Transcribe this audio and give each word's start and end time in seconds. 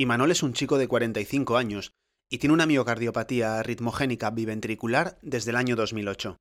Imanol 0.00 0.30
es 0.30 0.44
un 0.44 0.52
chico 0.52 0.78
de 0.78 0.86
45 0.86 1.56
años 1.56 1.92
y 2.30 2.38
tiene 2.38 2.54
una 2.54 2.66
miocardiopatía 2.66 3.60
ritmogénica 3.64 4.30
biventricular 4.30 5.18
desde 5.22 5.50
el 5.50 5.56
año 5.56 5.74
2008. 5.74 6.36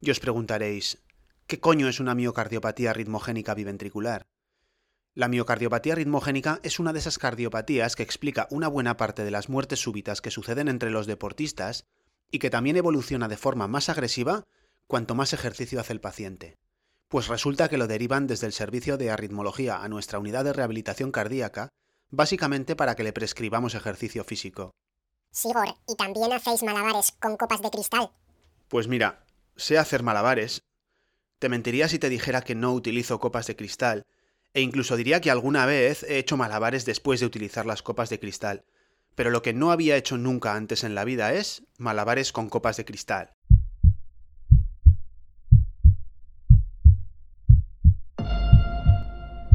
Y 0.00 0.10
os 0.10 0.18
preguntaréis, 0.18 1.00
¿qué 1.46 1.60
coño 1.60 1.86
es 1.86 2.00
una 2.00 2.16
miocardiopatía 2.16 2.92
ritmogénica 2.92 3.54
biventricular? 3.54 4.26
La 5.14 5.28
miocardiopatía 5.28 5.94
ritmogénica 5.94 6.58
es 6.64 6.80
una 6.80 6.92
de 6.92 6.98
esas 6.98 7.18
cardiopatías 7.18 7.94
que 7.94 8.02
explica 8.02 8.48
una 8.50 8.66
buena 8.66 8.96
parte 8.96 9.22
de 9.22 9.30
las 9.30 9.48
muertes 9.48 9.78
súbitas 9.78 10.20
que 10.20 10.32
suceden 10.32 10.66
entre 10.66 10.90
los 10.90 11.06
deportistas 11.06 11.86
y 12.32 12.40
que 12.40 12.50
también 12.50 12.76
evoluciona 12.76 13.28
de 13.28 13.36
forma 13.36 13.68
más 13.68 13.88
agresiva 13.88 14.42
cuanto 14.88 15.14
más 15.14 15.32
ejercicio 15.32 15.78
hace 15.78 15.92
el 15.92 16.00
paciente. 16.00 16.56
Pues 17.06 17.28
resulta 17.28 17.68
que 17.68 17.78
lo 17.78 17.86
derivan 17.86 18.26
desde 18.26 18.48
el 18.48 18.52
servicio 18.52 18.96
de 18.96 19.12
arritmología 19.12 19.80
a 19.80 19.88
nuestra 19.88 20.18
unidad 20.18 20.42
de 20.42 20.54
rehabilitación 20.54 21.12
cardíaca 21.12 21.70
básicamente 22.10 22.76
para 22.76 22.94
que 22.94 23.04
le 23.04 23.12
prescribamos 23.12 23.74
ejercicio 23.74 24.24
físico. 24.24 24.70
Sigor, 25.32 25.68
¿y 25.86 25.94
también 25.96 26.32
hacéis 26.32 26.62
malabares 26.62 27.12
con 27.20 27.36
copas 27.36 27.62
de 27.62 27.70
cristal? 27.70 28.10
Pues 28.68 28.88
mira, 28.88 29.24
sé 29.56 29.78
hacer 29.78 30.02
malabares. 30.02 30.62
Te 31.38 31.48
mentiría 31.48 31.88
si 31.88 31.98
te 31.98 32.08
dijera 32.08 32.42
que 32.42 32.54
no 32.54 32.72
utilizo 32.72 33.20
copas 33.20 33.46
de 33.46 33.56
cristal, 33.56 34.04
e 34.52 34.60
incluso 34.60 34.96
diría 34.96 35.20
que 35.20 35.30
alguna 35.30 35.66
vez 35.66 36.02
he 36.02 36.18
hecho 36.18 36.36
malabares 36.36 36.84
después 36.84 37.20
de 37.20 37.26
utilizar 37.26 37.66
las 37.66 37.82
copas 37.82 38.10
de 38.10 38.18
cristal. 38.18 38.64
Pero 39.14 39.30
lo 39.30 39.42
que 39.42 39.52
no 39.52 39.70
había 39.70 39.96
hecho 39.96 40.16
nunca 40.16 40.54
antes 40.54 40.82
en 40.82 40.94
la 40.94 41.04
vida 41.04 41.32
es 41.32 41.62
malabares 41.78 42.32
con 42.32 42.48
copas 42.48 42.76
de 42.76 42.84
cristal. 42.84 43.34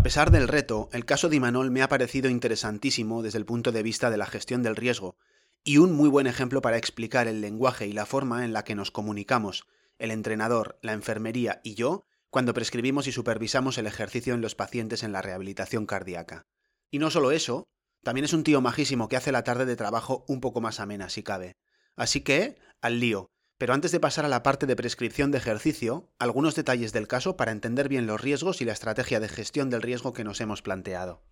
A 0.00 0.02
pesar 0.02 0.30
del 0.30 0.48
reto, 0.48 0.88
el 0.92 1.04
caso 1.04 1.28
de 1.28 1.36
Imanol 1.36 1.70
me 1.70 1.82
ha 1.82 1.88
parecido 1.90 2.30
interesantísimo 2.30 3.22
desde 3.22 3.36
el 3.36 3.44
punto 3.44 3.70
de 3.70 3.82
vista 3.82 4.08
de 4.08 4.16
la 4.16 4.24
gestión 4.24 4.62
del 4.62 4.74
riesgo, 4.74 5.18
y 5.62 5.76
un 5.76 5.92
muy 5.92 6.08
buen 6.08 6.26
ejemplo 6.26 6.62
para 6.62 6.78
explicar 6.78 7.28
el 7.28 7.42
lenguaje 7.42 7.86
y 7.86 7.92
la 7.92 8.06
forma 8.06 8.46
en 8.46 8.54
la 8.54 8.64
que 8.64 8.74
nos 8.74 8.90
comunicamos, 8.90 9.66
el 9.98 10.10
entrenador, 10.10 10.78
la 10.80 10.94
enfermería 10.94 11.60
y 11.62 11.74
yo, 11.74 12.06
cuando 12.30 12.54
prescribimos 12.54 13.08
y 13.08 13.12
supervisamos 13.12 13.76
el 13.76 13.86
ejercicio 13.86 14.32
en 14.32 14.40
los 14.40 14.54
pacientes 14.54 15.02
en 15.02 15.12
la 15.12 15.20
rehabilitación 15.20 15.84
cardíaca. 15.84 16.46
Y 16.90 16.98
no 16.98 17.10
solo 17.10 17.30
eso, 17.30 17.68
también 18.02 18.24
es 18.24 18.32
un 18.32 18.42
tío 18.42 18.62
majísimo 18.62 19.06
que 19.06 19.16
hace 19.16 19.32
la 19.32 19.44
tarde 19.44 19.66
de 19.66 19.76
trabajo 19.76 20.24
un 20.28 20.40
poco 20.40 20.62
más 20.62 20.80
amena 20.80 21.10
si 21.10 21.22
cabe. 21.22 21.58
Así 21.94 22.22
que, 22.22 22.56
al 22.80 23.00
lío, 23.00 23.32
pero 23.60 23.74
antes 23.74 23.92
de 23.92 24.00
pasar 24.00 24.24
a 24.24 24.28
la 24.28 24.42
parte 24.42 24.64
de 24.64 24.74
prescripción 24.74 25.30
de 25.30 25.36
ejercicio, 25.36 26.08
algunos 26.18 26.54
detalles 26.54 26.94
del 26.94 27.06
caso 27.06 27.36
para 27.36 27.52
entender 27.52 27.90
bien 27.90 28.06
los 28.06 28.18
riesgos 28.18 28.62
y 28.62 28.64
la 28.64 28.72
estrategia 28.72 29.20
de 29.20 29.28
gestión 29.28 29.68
del 29.68 29.82
riesgo 29.82 30.14
que 30.14 30.24
nos 30.24 30.40
hemos 30.40 30.62
planteado. 30.62 31.22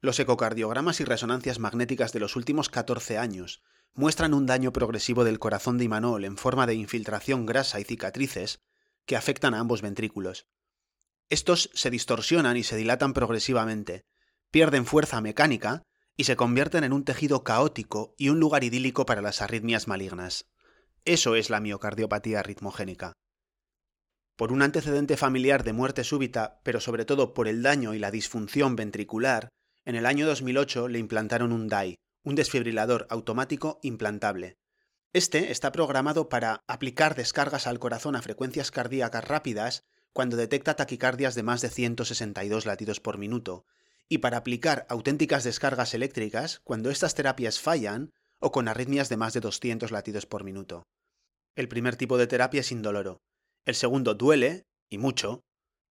Los 0.00 0.18
ecocardiogramas 0.18 0.98
y 1.00 1.04
resonancias 1.04 1.58
magnéticas 1.58 2.14
de 2.14 2.20
los 2.20 2.36
últimos 2.36 2.70
14 2.70 3.18
años 3.18 3.62
muestran 3.92 4.32
un 4.32 4.46
daño 4.46 4.72
progresivo 4.72 5.24
del 5.24 5.38
corazón 5.38 5.76
de 5.76 5.84
Imanol 5.84 6.24
en 6.24 6.38
forma 6.38 6.66
de 6.66 6.72
infiltración 6.72 7.44
grasa 7.44 7.80
y 7.80 7.84
cicatrices 7.84 8.62
que 9.04 9.16
afectan 9.16 9.52
a 9.52 9.60
ambos 9.60 9.82
ventrículos. 9.82 10.46
Estos 11.28 11.68
se 11.74 11.90
distorsionan 11.90 12.56
y 12.56 12.62
se 12.62 12.76
dilatan 12.76 13.12
progresivamente, 13.12 14.06
pierden 14.50 14.86
fuerza 14.86 15.20
mecánica 15.20 15.82
y 16.16 16.24
se 16.24 16.36
convierten 16.36 16.82
en 16.82 16.94
un 16.94 17.04
tejido 17.04 17.44
caótico 17.44 18.14
y 18.16 18.30
un 18.30 18.40
lugar 18.40 18.64
idílico 18.64 19.04
para 19.04 19.20
las 19.20 19.42
arritmias 19.42 19.86
malignas. 19.86 20.49
Eso 21.04 21.34
es 21.34 21.48
la 21.48 21.60
miocardiopatía 21.60 22.42
ritmogénica. 22.42 23.12
Por 24.36 24.52
un 24.52 24.62
antecedente 24.62 25.16
familiar 25.16 25.64
de 25.64 25.72
muerte 25.72 26.04
súbita, 26.04 26.60
pero 26.62 26.80
sobre 26.80 27.04
todo 27.04 27.34
por 27.34 27.48
el 27.48 27.62
daño 27.62 27.94
y 27.94 27.98
la 27.98 28.10
disfunción 28.10 28.76
ventricular, 28.76 29.48
en 29.84 29.96
el 29.96 30.06
año 30.06 30.26
2008 30.26 30.88
le 30.88 30.98
implantaron 30.98 31.52
un 31.52 31.68
DAI, 31.68 31.96
un 32.22 32.34
desfibrilador 32.34 33.06
automático 33.10 33.80
implantable. 33.82 34.58
Este 35.12 35.50
está 35.50 35.72
programado 35.72 36.28
para 36.28 36.62
aplicar 36.68 37.14
descargas 37.14 37.66
al 37.66 37.78
corazón 37.78 38.14
a 38.14 38.22
frecuencias 38.22 38.70
cardíacas 38.70 39.24
rápidas 39.24 39.82
cuando 40.12 40.36
detecta 40.36 40.76
taquicardias 40.76 41.34
de 41.34 41.42
más 41.42 41.60
de 41.62 41.70
162 41.70 42.66
latidos 42.66 43.00
por 43.00 43.16
minuto, 43.16 43.64
y 44.08 44.18
para 44.18 44.38
aplicar 44.38 44.86
auténticas 44.88 45.44
descargas 45.44 45.94
eléctricas 45.94 46.60
cuando 46.62 46.90
estas 46.90 47.14
terapias 47.14 47.58
fallan 47.58 48.12
o 48.40 48.50
con 48.50 48.68
arritmias 48.68 49.08
de 49.08 49.16
más 49.16 49.34
de 49.34 49.40
200 49.40 49.90
latidos 49.92 50.26
por 50.26 50.44
minuto. 50.44 50.82
El 51.54 51.68
primer 51.68 51.96
tipo 51.96 52.18
de 52.18 52.26
terapia 52.26 52.60
es 52.60 52.72
indoloro. 52.72 53.18
El 53.66 53.74
segundo 53.74 54.14
duele, 54.14 54.64
y 54.88 54.98
mucho, 54.98 55.42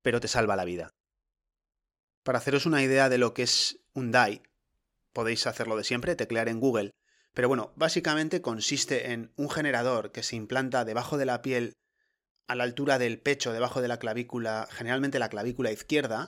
pero 0.01 0.19
te 0.19 0.27
salva 0.27 0.55
la 0.55 0.65
vida. 0.65 0.89
Para 2.23 2.39
haceros 2.39 2.65
una 2.65 2.83
idea 2.83 3.07
de 3.07 3.17
lo 3.17 3.33
que 3.33 3.43
es 3.43 3.79
un 3.93 4.11
DAI, 4.11 4.41
podéis 5.13 5.47
hacerlo 5.47 5.77
de 5.77 5.83
siempre, 5.83 6.15
teclear 6.15 6.49
en 6.49 6.59
Google. 6.59 6.91
Pero 7.33 7.47
bueno, 7.47 7.71
básicamente 7.75 8.41
consiste 8.41 9.11
en 9.11 9.31
un 9.35 9.49
generador 9.49 10.11
que 10.11 10.23
se 10.23 10.35
implanta 10.35 10.85
debajo 10.85 11.17
de 11.17 11.25
la 11.25 11.41
piel 11.41 11.73
a 12.47 12.55
la 12.55 12.63
altura 12.63 12.97
del 12.97 13.21
pecho, 13.21 13.53
debajo 13.53 13.81
de 13.81 13.87
la 13.87 13.99
clavícula, 13.99 14.67
generalmente 14.71 15.19
la 15.19 15.29
clavícula 15.29 15.71
izquierda, 15.71 16.27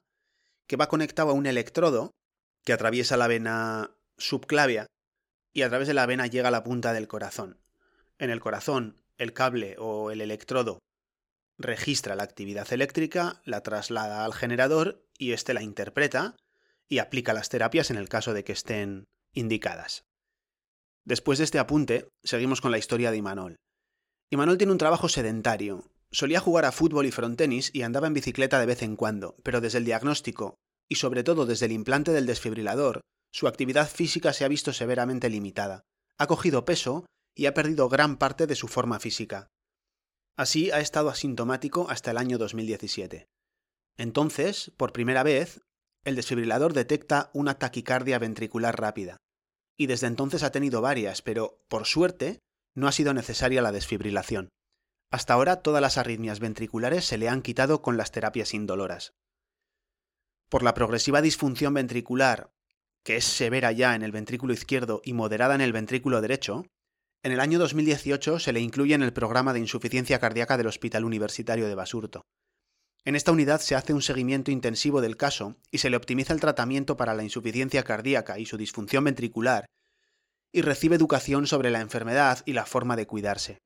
que 0.67 0.77
va 0.77 0.87
conectado 0.87 1.31
a 1.31 1.33
un 1.33 1.47
electrodo 1.47 2.11
que 2.63 2.73
atraviesa 2.73 3.17
la 3.17 3.27
vena 3.27 3.97
subclavia 4.17 4.85
y 5.53 5.63
a 5.63 5.69
través 5.69 5.87
de 5.87 5.93
la 5.93 6.05
vena 6.05 6.27
llega 6.27 6.47
a 6.47 6.51
la 6.51 6.63
punta 6.63 6.93
del 6.93 7.07
corazón. 7.07 7.59
En 8.17 8.29
el 8.29 8.39
corazón, 8.39 9.01
el 9.17 9.33
cable 9.33 9.75
o 9.77 10.11
el 10.11 10.21
electrodo 10.21 10.79
registra 11.57 12.15
la 12.15 12.23
actividad 12.23 12.71
eléctrica, 12.73 13.41
la 13.45 13.61
traslada 13.61 14.25
al 14.25 14.33
generador 14.33 15.05
y 15.17 15.33
éste 15.33 15.53
la 15.53 15.61
interpreta 15.61 16.35
y 16.87 16.99
aplica 16.99 17.33
las 17.33 17.49
terapias 17.49 17.91
en 17.91 17.97
el 17.97 18.09
caso 18.09 18.33
de 18.33 18.43
que 18.43 18.53
estén 18.53 19.05
indicadas. 19.33 20.03
Después 21.05 21.37
de 21.37 21.45
este 21.45 21.59
apunte, 21.59 22.09
seguimos 22.23 22.61
con 22.61 22.71
la 22.71 22.77
historia 22.77 23.11
de 23.11 23.17
Imanol. 23.17 23.55
Imanol 24.29 24.57
tiene 24.57 24.73
un 24.73 24.77
trabajo 24.77 25.09
sedentario. 25.09 25.91
Solía 26.11 26.39
jugar 26.39 26.65
a 26.65 26.71
fútbol 26.71 27.05
y 27.05 27.11
frontenis 27.11 27.71
y 27.73 27.83
andaba 27.83 28.07
en 28.07 28.13
bicicleta 28.13 28.59
de 28.59 28.65
vez 28.65 28.81
en 28.81 28.95
cuando, 28.95 29.35
pero 29.43 29.61
desde 29.61 29.77
el 29.77 29.85
diagnóstico, 29.85 30.55
y 30.89 30.95
sobre 30.95 31.23
todo 31.23 31.45
desde 31.45 31.67
el 31.67 31.71
implante 31.71 32.11
del 32.11 32.25
desfibrilador, 32.25 33.01
su 33.31 33.47
actividad 33.47 33.89
física 33.89 34.33
se 34.33 34.45
ha 34.45 34.49
visto 34.49 34.73
severamente 34.73 35.29
limitada, 35.29 35.85
ha 36.17 36.27
cogido 36.27 36.65
peso 36.65 37.05
y 37.33 37.45
ha 37.45 37.53
perdido 37.53 37.89
gran 37.89 38.17
parte 38.17 38.45
de 38.45 38.55
su 38.55 38.67
forma 38.67 38.99
física. 38.99 39.47
Así 40.37 40.71
ha 40.71 40.79
estado 40.79 41.09
asintomático 41.09 41.89
hasta 41.89 42.11
el 42.11 42.17
año 42.17 42.37
2017. 42.37 43.27
Entonces, 43.97 44.71
por 44.77 44.93
primera 44.93 45.23
vez, 45.23 45.61
el 46.03 46.15
desfibrilador 46.15 46.73
detecta 46.73 47.29
una 47.33 47.59
taquicardia 47.59 48.19
ventricular 48.19 48.79
rápida. 48.79 49.17
Y 49.77 49.87
desde 49.87 50.07
entonces 50.07 50.43
ha 50.43 50.51
tenido 50.51 50.81
varias, 50.81 51.21
pero, 51.21 51.63
por 51.67 51.85
suerte, 51.85 52.39
no 52.75 52.87
ha 52.87 52.91
sido 52.91 53.13
necesaria 53.13 53.61
la 53.61 53.71
desfibrilación. 53.71 54.49
Hasta 55.11 55.33
ahora 55.33 55.61
todas 55.61 55.81
las 55.81 55.97
arritmias 55.97 56.39
ventriculares 56.39 57.05
se 57.05 57.17
le 57.17 57.29
han 57.29 57.41
quitado 57.41 57.81
con 57.81 57.97
las 57.97 58.11
terapias 58.11 58.53
indoloras. 58.53 59.13
Por 60.49 60.63
la 60.63 60.73
progresiva 60.73 61.21
disfunción 61.21 61.73
ventricular 61.73 62.51
que 63.03 63.17
es 63.17 63.25
severa 63.25 63.71
ya 63.71 63.95
en 63.95 64.03
el 64.03 64.11
ventrículo 64.11 64.53
izquierdo 64.53 65.01
y 65.03 65.13
moderada 65.13 65.55
en 65.55 65.61
el 65.61 65.73
ventrículo 65.73 66.21
derecho, 66.21 66.65
en 67.23 67.31
el 67.31 67.39
año 67.39 67.59
2018 67.59 68.39
se 68.39 68.51
le 68.51 68.61
incluye 68.61 68.95
en 68.95 69.03
el 69.03 69.13
programa 69.13 69.53
de 69.53 69.59
insuficiencia 69.59 70.19
cardíaca 70.19 70.57
del 70.57 70.67
Hospital 70.67 71.05
Universitario 71.05 71.67
de 71.67 71.75
Basurto. 71.75 72.23
En 73.03 73.15
esta 73.15 73.31
unidad 73.31 73.61
se 73.61 73.75
hace 73.75 73.93
un 73.93 74.01
seguimiento 74.01 74.51
intensivo 74.51 75.01
del 75.01 75.17
caso 75.17 75.55
y 75.71 75.79
se 75.79 75.89
le 75.89 75.97
optimiza 75.97 76.33
el 76.33 76.39
tratamiento 76.39 76.97
para 76.97 77.13
la 77.13 77.23
insuficiencia 77.23 77.83
cardíaca 77.83 78.39
y 78.39 78.45
su 78.45 78.57
disfunción 78.57 79.03
ventricular, 79.03 79.65
y 80.51 80.61
recibe 80.61 80.95
educación 80.95 81.47
sobre 81.47 81.71
la 81.71 81.81
enfermedad 81.81 82.43
y 82.45 82.53
la 82.53 82.65
forma 82.65 82.95
de 82.95 83.07
cuidarse. 83.07 83.59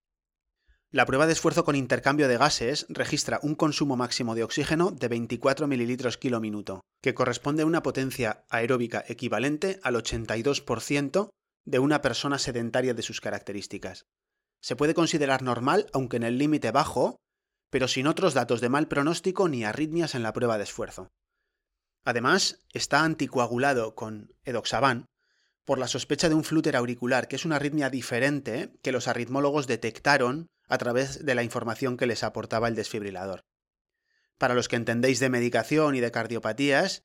La 0.95 1.05
prueba 1.05 1.27
de 1.27 1.33
esfuerzo 1.33 1.65
con 1.65 1.75
intercambio 1.75 2.29
de 2.29 2.37
gases 2.37 2.85
registra 2.87 3.41
un 3.43 3.55
consumo 3.55 3.97
máximo 3.97 4.33
de 4.33 4.45
oxígeno 4.45 4.91
de 4.91 5.09
24 5.09 5.67
mililitros 5.67 6.17
kilo 6.17 6.39
minuto, 6.39 6.85
que 7.01 7.13
corresponde 7.13 7.63
a 7.63 7.65
una 7.65 7.83
potencia 7.83 8.45
aeróbica 8.49 9.03
equivalente 9.05 9.81
al 9.83 9.95
82% 9.95 11.31
de 11.65 11.79
una 11.79 12.01
persona 12.01 12.39
sedentaria 12.39 12.93
de 12.93 13.01
sus 13.01 13.19
características. 13.19 14.05
Se 14.61 14.77
puede 14.77 14.93
considerar 14.93 15.41
normal, 15.41 15.87
aunque 15.91 16.15
en 16.15 16.23
el 16.23 16.37
límite 16.37 16.71
bajo, 16.71 17.17
pero 17.69 17.89
sin 17.89 18.07
otros 18.07 18.33
datos 18.33 18.61
de 18.61 18.69
mal 18.69 18.87
pronóstico 18.87 19.49
ni 19.49 19.65
arritmias 19.65 20.15
en 20.15 20.23
la 20.23 20.31
prueba 20.31 20.57
de 20.57 20.63
esfuerzo. 20.63 21.09
Además, 22.05 22.63
está 22.71 23.03
anticoagulado 23.03 23.95
con 23.95 24.33
edoxaban 24.45 25.07
por 25.65 25.77
la 25.77 25.89
sospecha 25.89 26.29
de 26.29 26.35
un 26.35 26.45
flúter 26.45 26.77
auricular, 26.77 27.27
que 27.27 27.35
es 27.35 27.43
una 27.43 27.57
arritmia 27.57 27.89
diferente 27.89 28.71
que 28.81 28.93
los 28.93 29.09
arritmólogos 29.09 29.67
detectaron 29.67 30.47
a 30.67 30.77
través 30.77 31.25
de 31.25 31.35
la 31.35 31.43
información 31.43 31.97
que 31.97 32.07
les 32.07 32.23
aportaba 32.23 32.67
el 32.67 32.75
desfibrilador. 32.75 33.45
Para 34.37 34.53
los 34.53 34.67
que 34.67 34.75
entendéis 34.75 35.19
de 35.19 35.29
medicación 35.29 35.95
y 35.95 35.99
de 35.99 36.11
cardiopatías, 36.11 37.03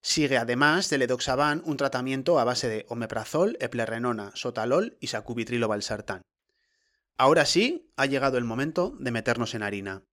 sigue 0.00 0.36
además 0.36 0.90
del 0.90 1.02
edoxaban 1.02 1.62
un 1.64 1.76
tratamiento 1.76 2.38
a 2.40 2.44
base 2.44 2.68
de 2.68 2.86
omeprazol, 2.88 3.56
eplerenona, 3.60 4.32
sotalol 4.34 4.96
y 5.00 5.08
sacubitrilo 5.08 5.68
valsartán. 5.68 6.22
Ahora 7.16 7.46
sí, 7.46 7.92
ha 7.96 8.06
llegado 8.06 8.38
el 8.38 8.44
momento 8.44 8.96
de 8.98 9.12
meternos 9.12 9.54
en 9.54 9.62
harina. 9.62 10.04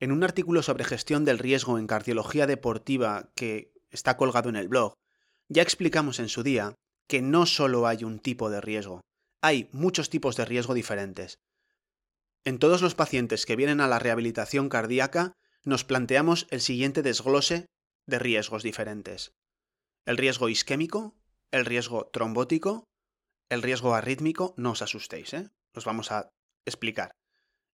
En 0.00 0.12
un 0.12 0.22
artículo 0.22 0.62
sobre 0.62 0.84
gestión 0.84 1.24
del 1.24 1.38
riesgo 1.38 1.78
en 1.78 1.86
cardiología 1.86 2.46
deportiva 2.46 3.30
que 3.34 3.72
está 3.90 4.16
colgado 4.16 4.48
en 4.48 4.56
el 4.56 4.68
blog, 4.68 4.94
ya 5.48 5.62
explicamos 5.62 6.18
en 6.18 6.28
su 6.28 6.42
día 6.42 6.74
que 7.08 7.22
no 7.22 7.46
solo 7.46 7.86
hay 7.86 8.04
un 8.04 8.18
tipo 8.18 8.50
de 8.50 8.60
riesgo, 8.60 9.00
hay 9.42 9.68
muchos 9.72 10.10
tipos 10.10 10.36
de 10.36 10.44
riesgo 10.44 10.74
diferentes. 10.74 11.38
En 12.44 12.58
todos 12.58 12.82
los 12.82 12.94
pacientes 12.94 13.46
que 13.46 13.56
vienen 13.56 13.80
a 13.80 13.88
la 13.88 13.98
rehabilitación 13.98 14.68
cardíaca 14.68 15.32
nos 15.64 15.84
planteamos 15.84 16.46
el 16.50 16.60
siguiente 16.60 17.02
desglose 17.02 17.66
de 18.06 18.18
riesgos 18.18 18.62
diferentes. 18.62 19.32
El 20.06 20.16
riesgo 20.16 20.48
isquémico, 20.48 21.14
el 21.50 21.66
riesgo 21.66 22.06
trombótico, 22.06 22.84
el 23.50 23.62
riesgo 23.62 23.94
arrítmico, 23.94 24.54
no 24.56 24.72
os 24.72 24.82
asustéis, 24.82 25.34
¿eh? 25.34 25.50
Os 25.74 25.84
vamos 25.84 26.10
a 26.12 26.30
explicar 26.64 27.12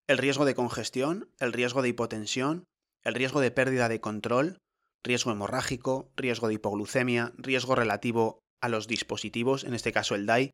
el 0.06 0.18
riesgo 0.18 0.44
de 0.44 0.54
congestión, 0.54 1.30
el 1.38 1.52
riesgo 1.52 1.80
de 1.80 1.88
hipotensión, 1.88 2.64
el 3.02 3.14
riesgo 3.14 3.40
de 3.40 3.50
pérdida 3.50 3.88
de 3.88 4.00
control, 4.00 4.58
riesgo 5.02 5.30
hemorrágico, 5.30 6.10
riesgo 6.16 6.48
de 6.48 6.54
hipoglucemia, 6.54 7.32
riesgo 7.36 7.74
relativo 7.74 8.40
a 8.60 8.68
los 8.68 8.86
dispositivos, 8.86 9.64
en 9.64 9.74
este 9.74 9.92
caso 9.92 10.14
el 10.14 10.26
DAI, 10.26 10.50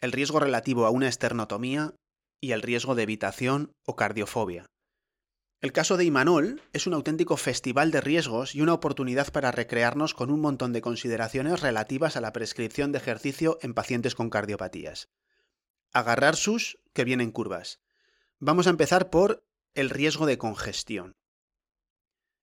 el 0.00 0.12
riesgo 0.12 0.40
relativo 0.40 0.86
a 0.86 0.90
una 0.90 1.08
esternotomía 1.08 1.94
y 2.40 2.52
el 2.52 2.62
riesgo 2.62 2.94
de 2.94 3.04
evitación 3.04 3.72
o 3.84 3.96
cardiofobia. 3.96 4.66
El 5.60 5.72
caso 5.72 5.96
de 5.96 6.04
Imanol 6.04 6.60
es 6.74 6.86
un 6.86 6.92
auténtico 6.92 7.38
festival 7.38 7.90
de 7.90 8.02
riesgos 8.02 8.54
y 8.54 8.60
una 8.60 8.74
oportunidad 8.74 9.32
para 9.32 9.50
recrearnos 9.50 10.12
con 10.12 10.30
un 10.30 10.40
montón 10.42 10.74
de 10.74 10.82
consideraciones 10.82 11.62
relativas 11.62 12.16
a 12.16 12.20
la 12.20 12.34
prescripción 12.34 12.92
de 12.92 12.98
ejercicio 12.98 13.58
en 13.62 13.72
pacientes 13.72 14.14
con 14.14 14.28
cardiopatías. 14.28 15.08
Agarrar 15.92 16.36
sus 16.36 16.78
que 16.92 17.04
vienen 17.04 17.30
curvas. 17.30 17.80
Vamos 18.40 18.66
a 18.66 18.70
empezar 18.70 19.08
por 19.08 19.46
el 19.72 19.88
riesgo 19.88 20.26
de 20.26 20.36
congestión. 20.36 21.16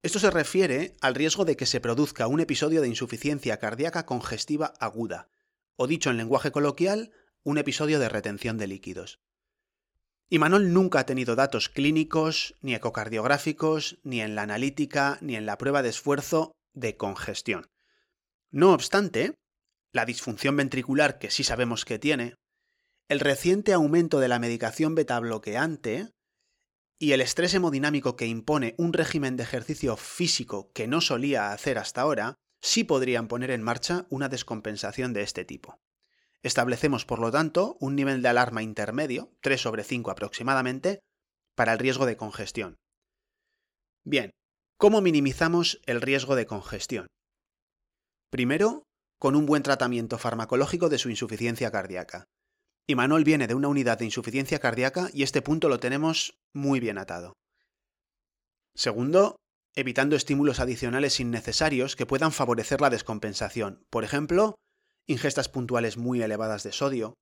Esto 0.04 0.20
se 0.20 0.30
refiere 0.30 0.94
al 1.00 1.16
riesgo 1.16 1.44
de 1.44 1.56
que 1.56 1.66
se 1.66 1.80
produzca 1.80 2.28
un 2.28 2.38
episodio 2.38 2.80
de 2.82 2.88
insuficiencia 2.88 3.58
cardíaca 3.58 4.06
congestiva 4.06 4.74
aguda, 4.78 5.28
o 5.74 5.88
dicho 5.88 6.10
en 6.10 6.18
lenguaje 6.18 6.52
coloquial, 6.52 7.10
un 7.48 7.56
episodio 7.56 7.98
de 7.98 8.10
retención 8.10 8.58
de 8.58 8.66
líquidos. 8.66 9.20
Imanol 10.28 10.74
nunca 10.74 10.98
ha 10.98 11.06
tenido 11.06 11.34
datos 11.34 11.70
clínicos, 11.70 12.54
ni 12.60 12.74
ecocardiográficos, 12.74 13.98
ni 14.02 14.20
en 14.20 14.34
la 14.34 14.42
analítica, 14.42 15.16
ni 15.22 15.34
en 15.34 15.46
la 15.46 15.56
prueba 15.56 15.82
de 15.82 15.88
esfuerzo 15.88 16.52
de 16.74 16.98
congestión. 16.98 17.70
No 18.50 18.74
obstante, 18.74 19.32
la 19.92 20.04
disfunción 20.04 20.58
ventricular 20.58 21.18
que 21.18 21.30
sí 21.30 21.42
sabemos 21.42 21.86
que 21.86 21.98
tiene, 21.98 22.34
el 23.08 23.18
reciente 23.18 23.72
aumento 23.72 24.20
de 24.20 24.28
la 24.28 24.38
medicación 24.38 24.94
beta 24.94 25.18
bloqueante 25.18 26.10
y 26.98 27.12
el 27.12 27.22
estrés 27.22 27.54
hemodinámico 27.54 28.14
que 28.14 28.26
impone 28.26 28.74
un 28.76 28.92
régimen 28.92 29.38
de 29.38 29.44
ejercicio 29.44 29.96
físico 29.96 30.70
que 30.74 30.86
no 30.86 31.00
solía 31.00 31.52
hacer 31.52 31.78
hasta 31.78 32.02
ahora, 32.02 32.34
sí 32.60 32.84
podrían 32.84 33.26
poner 33.26 33.50
en 33.52 33.62
marcha 33.62 34.06
una 34.10 34.28
descompensación 34.28 35.14
de 35.14 35.22
este 35.22 35.46
tipo. 35.46 35.80
Establecemos, 36.42 37.04
por 37.04 37.18
lo 37.18 37.30
tanto, 37.30 37.76
un 37.80 37.96
nivel 37.96 38.22
de 38.22 38.28
alarma 38.28 38.62
intermedio, 38.62 39.32
3 39.40 39.60
sobre 39.60 39.84
5 39.84 40.10
aproximadamente, 40.10 41.00
para 41.56 41.72
el 41.72 41.78
riesgo 41.78 42.06
de 42.06 42.16
congestión. 42.16 42.76
Bien, 44.04 44.30
¿cómo 44.78 45.00
minimizamos 45.00 45.80
el 45.86 46.00
riesgo 46.00 46.36
de 46.36 46.46
congestión? 46.46 47.08
Primero, 48.30 48.84
con 49.18 49.34
un 49.34 49.46
buen 49.46 49.62
tratamiento 49.62 50.18
farmacológico 50.18 50.88
de 50.88 50.98
su 50.98 51.10
insuficiencia 51.10 51.70
cardíaca. 51.70 52.24
Y 52.86 52.94
Manuel 52.94 53.24
viene 53.24 53.46
de 53.46 53.54
una 53.54 53.68
unidad 53.68 53.98
de 53.98 54.04
insuficiencia 54.04 54.60
cardíaca 54.60 55.10
y 55.12 55.24
este 55.24 55.42
punto 55.42 55.68
lo 55.68 55.80
tenemos 55.80 56.38
muy 56.54 56.80
bien 56.80 56.98
atado. 56.98 57.34
Segundo, 58.74 59.36
evitando 59.74 60.14
estímulos 60.14 60.60
adicionales 60.60 61.20
innecesarios 61.20 61.96
que 61.96 62.06
puedan 62.06 62.32
favorecer 62.32 62.80
la 62.80 62.90
descompensación. 62.90 63.82
Por 63.90 64.04
ejemplo, 64.04 64.54
ingestas 65.08 65.48
puntuales 65.48 65.96
muy 65.96 66.22
elevadas 66.22 66.62
de 66.62 66.70
sodio, 66.70 67.14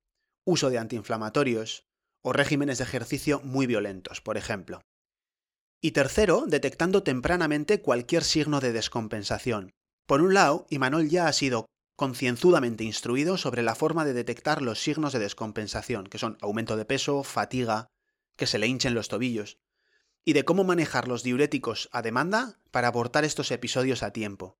uso 0.45 0.69
de 0.69 0.77
antiinflamatorios 0.77 1.87
o 2.21 2.33
regímenes 2.33 2.77
de 2.77 2.83
ejercicio 2.83 3.39
muy 3.43 3.65
violentos, 3.65 4.21
por 4.21 4.37
ejemplo. 4.37 4.81
Y 5.81 5.91
tercero, 5.91 6.45
detectando 6.47 7.03
tempranamente 7.03 7.81
cualquier 7.81 8.23
signo 8.23 8.59
de 8.59 8.73
descompensación. 8.73 9.71
Por 10.05 10.21
un 10.21 10.33
lado, 10.33 10.67
Imanol 10.69 11.09
ya 11.09 11.27
ha 11.27 11.33
sido 11.33 11.65
concienzudamente 11.95 12.83
instruido 12.83 13.37
sobre 13.37 13.63
la 13.63 13.73
forma 13.73 14.05
de 14.05 14.13
detectar 14.13 14.61
los 14.61 14.79
signos 14.79 15.13
de 15.13 15.19
descompensación, 15.19 16.07
que 16.07 16.17
son 16.17 16.37
aumento 16.41 16.77
de 16.77 16.85
peso, 16.85 17.23
fatiga, 17.23 17.87
que 18.35 18.47
se 18.47 18.59
le 18.59 18.67
hinchen 18.67 18.93
los 18.93 19.07
tobillos, 19.07 19.57
y 20.25 20.33
de 20.33 20.45
cómo 20.45 20.63
manejar 20.63 21.07
los 21.07 21.23
diuréticos 21.23 21.89
a 21.91 22.01
demanda 22.01 22.59
para 22.69 22.89
abortar 22.89 23.23
estos 23.23 23.49
episodios 23.51 24.03
a 24.03 24.11
tiempo. 24.11 24.57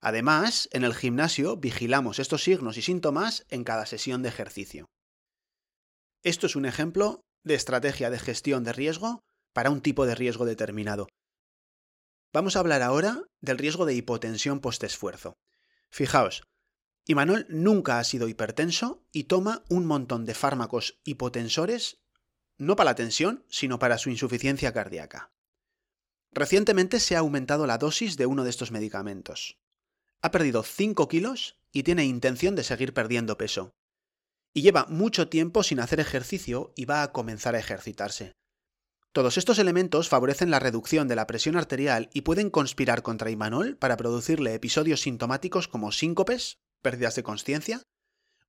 Además, 0.00 0.68
en 0.72 0.84
el 0.84 0.94
gimnasio 0.94 1.56
vigilamos 1.56 2.18
estos 2.18 2.42
signos 2.42 2.76
y 2.78 2.82
síntomas 2.82 3.44
en 3.48 3.64
cada 3.64 3.84
sesión 3.84 4.22
de 4.22 4.30
ejercicio. 4.30 4.90
Esto 6.22 6.46
es 6.46 6.56
un 6.56 6.64
ejemplo 6.64 7.24
de 7.44 7.54
estrategia 7.54 8.10
de 8.10 8.18
gestión 8.18 8.64
de 8.64 8.72
riesgo 8.72 9.22
para 9.52 9.70
un 9.70 9.80
tipo 9.80 10.06
de 10.06 10.14
riesgo 10.14 10.44
determinado. 10.44 11.08
Vamos 12.32 12.56
a 12.56 12.60
hablar 12.60 12.82
ahora 12.82 13.24
del 13.40 13.58
riesgo 13.58 13.86
de 13.86 13.94
hipotensión 13.94 14.60
postesfuerzo. 14.60 15.36
Fijaos, 15.90 16.42
Imanol 17.06 17.46
nunca 17.48 17.98
ha 17.98 18.04
sido 18.04 18.28
hipertenso 18.28 19.02
y 19.12 19.24
toma 19.24 19.64
un 19.68 19.86
montón 19.86 20.24
de 20.26 20.34
fármacos 20.34 21.00
hipotensores, 21.04 21.98
no 22.56 22.76
para 22.76 22.90
la 22.90 22.94
tensión, 22.94 23.44
sino 23.48 23.78
para 23.78 23.98
su 23.98 24.10
insuficiencia 24.10 24.72
cardíaca. 24.72 25.32
Recientemente 26.30 27.00
se 27.00 27.16
ha 27.16 27.20
aumentado 27.20 27.66
la 27.66 27.78
dosis 27.78 28.16
de 28.16 28.26
uno 28.26 28.44
de 28.44 28.50
estos 28.50 28.70
medicamentos. 28.70 29.58
Ha 30.22 30.30
perdido 30.30 30.62
5 30.62 31.08
kilos 31.08 31.56
y 31.72 31.82
tiene 31.82 32.04
intención 32.04 32.54
de 32.54 32.64
seguir 32.64 32.92
perdiendo 32.92 33.38
peso. 33.38 33.70
Y 34.52 34.62
lleva 34.62 34.86
mucho 34.86 35.28
tiempo 35.28 35.62
sin 35.62 35.80
hacer 35.80 36.00
ejercicio 36.00 36.72
y 36.76 36.84
va 36.84 37.02
a 37.02 37.12
comenzar 37.12 37.54
a 37.54 37.58
ejercitarse. 37.58 38.32
Todos 39.12 39.38
estos 39.38 39.58
elementos 39.58 40.08
favorecen 40.08 40.50
la 40.50 40.60
reducción 40.60 41.08
de 41.08 41.16
la 41.16 41.26
presión 41.26 41.56
arterial 41.56 42.10
y 42.12 42.20
pueden 42.20 42.50
conspirar 42.50 43.02
contra 43.02 43.30
Imanol 43.30 43.76
para 43.76 43.96
producirle 43.96 44.54
episodios 44.54 45.00
sintomáticos 45.00 45.68
como 45.68 45.90
síncopes, 45.90 46.58
pérdidas 46.80 47.16
de 47.16 47.22
conciencia, 47.22 47.82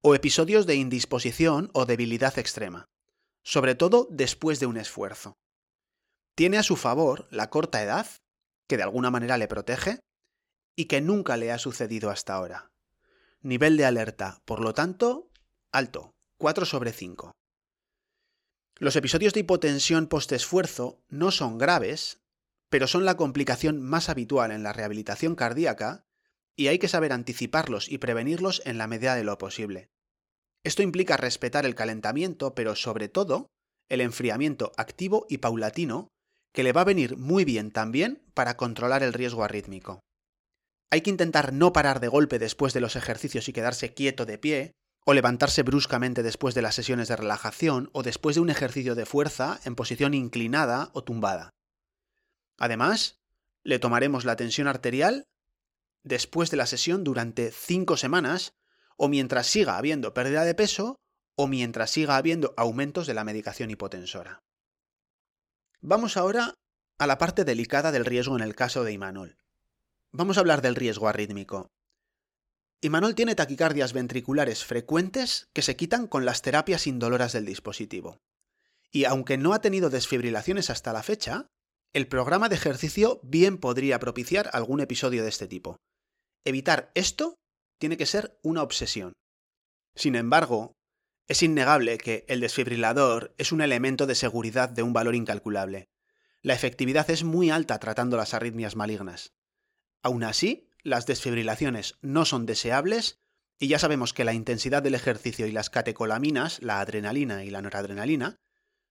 o 0.02 0.14
episodios 0.14 0.66
de 0.66 0.76
indisposición 0.76 1.70
o 1.74 1.86
debilidad 1.86 2.38
extrema, 2.38 2.86
sobre 3.44 3.76
todo 3.76 4.08
después 4.12 4.60
de 4.60 4.66
un 4.66 4.78
esfuerzo. 4.78 5.34
Tiene 6.36 6.58
a 6.58 6.64
su 6.64 6.76
favor 6.76 7.28
la 7.32 7.50
corta 7.50 7.82
edad, 7.84 8.08
que 8.68 8.78
de 8.78 8.84
alguna 8.84 9.10
manera 9.12 9.38
le 9.38 9.48
protege, 9.48 10.00
y 10.82 10.86
que 10.86 11.00
nunca 11.00 11.38
le 11.38 11.52
ha 11.52 11.60
sucedido 11.60 12.10
hasta 12.10 12.34
ahora. 12.34 12.72
Nivel 13.44 13.78
de 13.78 13.86
alerta, 13.86 14.42
por 14.46 14.62
lo 14.62 14.74
tanto, 14.74 15.30
alto, 15.72 16.16
4 16.38 16.66
sobre 16.66 16.92
5. 16.92 17.36
Los 18.80 18.96
episodios 18.96 19.34
de 19.34 19.42
hipotensión 19.42 20.08
postesfuerzo 20.08 21.00
no 21.08 21.30
son 21.30 21.60
graves, 21.60 22.24
pero 22.70 22.88
son 22.88 23.06
la 23.06 23.16
complicación 23.16 23.80
más 23.80 24.10
habitual 24.10 24.50
en 24.50 24.64
la 24.64 24.74
rehabilitación 24.74 25.36
cardíaca 25.36 26.04
y 26.56 26.70
hay 26.70 26.80
que 26.80 26.88
saber 26.88 27.14
anticiparlos 27.14 27.88
y 27.88 28.00
prevenirlos 28.00 28.64
en 28.66 28.80
la 28.80 28.88
medida 28.88 29.14
de 29.14 29.24
lo 29.24 29.38
posible. 29.38 29.92
Esto 30.64 30.82
implica 30.82 31.16
respetar 31.16 31.64
el 31.68 31.76
calentamiento, 31.76 32.56
pero 32.56 32.76
sobre 32.76 33.08
todo 33.08 33.52
el 33.88 34.02
enfriamiento 34.02 34.72
activo 34.78 35.28
y 35.30 35.38
paulatino, 35.38 36.08
que 36.54 36.64
le 36.64 36.74
va 36.74 36.82
a 36.82 36.86
venir 36.86 37.18
muy 37.18 37.46
bien 37.46 37.70
también 37.70 38.24
para 38.34 38.58
controlar 38.58 39.04
el 39.04 39.14
riesgo 39.14 39.44
arrítmico. 39.44 40.02
Hay 40.92 41.02
que 41.02 41.10
intentar 41.10 41.54
no 41.54 41.74
parar 41.74 42.02
de 42.02 42.10
golpe 42.10 42.38
después 42.38 42.74
de 42.74 42.82
los 42.82 42.96
ejercicios 42.96 43.48
y 43.48 43.54
quedarse 43.54 43.94
quieto 43.94 44.26
de 44.26 44.38
pie, 44.38 44.74
o 45.06 45.14
levantarse 45.14 45.64
bruscamente 45.64 46.24
después 46.24 46.54
de 46.54 46.62
las 46.62 46.76
sesiones 46.76 47.08
de 47.08 47.16
relajación 47.16 47.90
o 47.94 48.04
después 48.04 48.36
de 48.36 48.42
un 48.42 48.50
ejercicio 48.50 48.96
de 48.96 49.06
fuerza 49.06 49.60
en 49.66 49.76
posición 49.76 50.14
inclinada 50.14 50.92
o 50.94 51.04
tumbada. 51.04 51.50
Además, 52.60 53.20
le 53.64 53.80
tomaremos 53.80 54.26
la 54.26 54.36
tensión 54.36 54.68
arterial 54.68 55.26
después 56.04 56.52
de 56.52 56.58
la 56.58 56.68
sesión 56.68 57.04
durante 57.04 57.52
5 57.52 57.98
semanas 57.98 58.54
o 58.98 59.08
mientras 59.08 59.48
siga 59.48 59.78
habiendo 59.78 60.14
pérdida 60.14 60.44
de 60.44 60.56
peso 60.56 60.98
o 61.36 61.48
mientras 61.48 61.90
siga 61.90 62.18
habiendo 62.18 62.54
aumentos 62.58 63.08
de 63.08 63.14
la 63.16 63.24
medicación 63.24 63.72
hipotensora. 63.72 64.40
Vamos 65.80 66.18
ahora 66.18 66.54
a 67.00 67.08
la 67.08 67.18
parte 67.18 67.44
delicada 67.44 67.92
del 67.92 68.06
riesgo 68.06 68.36
en 68.36 68.44
el 68.44 68.54
caso 68.54 68.84
de 68.84 68.92
Imanol. 68.92 69.41
Vamos 70.14 70.36
a 70.36 70.42
hablar 70.42 70.62
del 70.62 70.76
riesgo 70.76 71.08
arrítmico. 71.08 71.72
Imanol 72.82 73.16
tiene 73.16 73.34
taquicardias 73.34 73.94
ventriculares 73.94 74.66
frecuentes 74.66 75.48
que 75.54 75.62
se 75.62 75.78
quitan 75.78 76.08
con 76.08 76.26
las 76.26 76.42
terapias 76.42 76.86
indoloras 76.86 77.32
del 77.32 77.46
dispositivo. 77.46 78.18
Y 78.92 79.06
aunque 79.06 79.38
no 79.38 79.54
ha 79.54 79.62
tenido 79.62 79.90
desfibrilaciones 79.90 80.70
hasta 80.70 80.92
la 80.92 81.02
fecha, 81.02 81.48
el 81.94 82.10
programa 82.10 82.50
de 82.50 82.56
ejercicio 82.56 83.22
bien 83.24 83.58
podría 83.58 84.00
propiciar 84.00 84.50
algún 84.52 84.82
episodio 84.82 85.24
de 85.24 85.30
este 85.30 85.48
tipo. 85.48 85.78
Evitar 86.44 86.92
esto 86.94 87.36
tiene 87.80 87.96
que 87.96 88.06
ser 88.06 88.38
una 88.44 88.64
obsesión. 88.64 89.14
Sin 89.96 90.16
embargo, 90.16 90.74
es 91.30 91.42
innegable 91.42 91.98
que 91.98 92.26
el 92.28 92.42
desfibrilador 92.42 93.34
es 93.38 93.54
un 93.54 93.62
elemento 93.62 94.08
de 94.08 94.16
seguridad 94.16 94.68
de 94.68 94.84
un 94.84 94.92
valor 94.92 95.16
incalculable. 95.16 95.88
La 96.42 96.54
efectividad 96.54 97.10
es 97.10 97.24
muy 97.24 97.50
alta 97.50 97.80
tratando 97.80 98.18
las 98.18 98.34
arritmias 98.34 98.76
malignas. 98.76 99.32
Aún 100.04 100.24
así, 100.24 100.68
las 100.84 101.06
desfibrilaciones 101.06 101.96
no 102.02 102.26
son 102.26 102.46
deseables 102.46 103.20
y 103.60 103.68
ya 103.68 103.78
sabemos 103.78 104.14
que 104.14 104.26
la 104.26 104.34
intensidad 104.34 104.82
del 104.82 104.96
ejercicio 104.96 105.46
y 105.46 105.52
las 105.52 105.70
catecolaminas, 105.70 106.62
la 106.62 106.80
adrenalina 106.80 107.44
y 107.44 107.52
la 107.52 107.62
noradrenalina, 107.62 108.38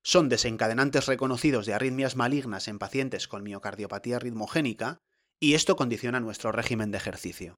son 0.03 0.29
desencadenantes 0.29 1.07
reconocidos 1.07 1.67
de 1.67 1.75
arritmias 1.75 2.17
malignas 2.17 2.69
en 2.69 2.79
pacientes 2.79 3.29
con 3.29 3.43
miocardiopatía 3.43 4.19
ritmogénica 4.19 4.99
y 5.41 5.55
esto 5.55 5.77
condiciona 5.77 6.21
nuestro 6.21 6.53
régimen 6.53 6.91
de 6.91 6.99
ejercicio. 6.99 7.57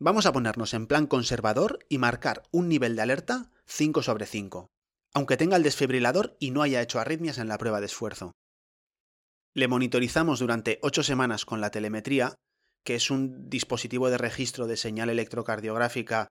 Vamos 0.00 0.26
a 0.26 0.32
ponernos 0.32 0.74
en 0.74 0.86
plan 0.86 1.06
conservador 1.06 1.78
y 1.88 1.98
marcar 1.98 2.42
un 2.50 2.68
nivel 2.68 2.96
de 2.96 3.02
alerta 3.02 3.52
5 3.66 4.02
sobre 4.02 4.26
5, 4.26 4.66
aunque 5.14 5.36
tenga 5.36 5.56
el 5.56 5.62
desfibrilador 5.62 6.36
y 6.40 6.50
no 6.50 6.62
haya 6.62 6.82
hecho 6.82 6.98
arritmias 6.98 7.38
en 7.38 7.48
la 7.48 7.58
prueba 7.58 7.80
de 7.80 7.86
esfuerzo. 7.86 8.32
Le 9.54 9.68
monitorizamos 9.68 10.40
durante 10.40 10.80
8 10.82 11.04
semanas 11.04 11.44
con 11.44 11.60
la 11.60 11.70
telemetría, 11.70 12.34
que 12.84 12.96
es 12.96 13.10
un 13.10 13.48
dispositivo 13.48 14.10
de 14.10 14.18
registro 14.18 14.66
de 14.66 14.76
señal 14.76 15.10
electrocardiográfica 15.10 16.28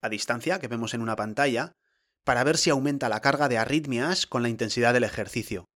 a 0.00 0.08
distancia 0.08 0.58
que 0.58 0.68
vemos 0.68 0.94
en 0.94 1.02
una 1.02 1.14
pantalla, 1.14 1.72
para 2.24 2.44
ver 2.44 2.56
si 2.56 2.70
aumenta 2.70 3.10
la 3.10 3.20
carga 3.20 3.48
de 3.48 3.58
arritmias 3.58 4.26
con 4.26 4.42
la 4.42 4.48
intensidad 4.48 4.94
del 4.94 5.04
ejercicio. 5.04 5.66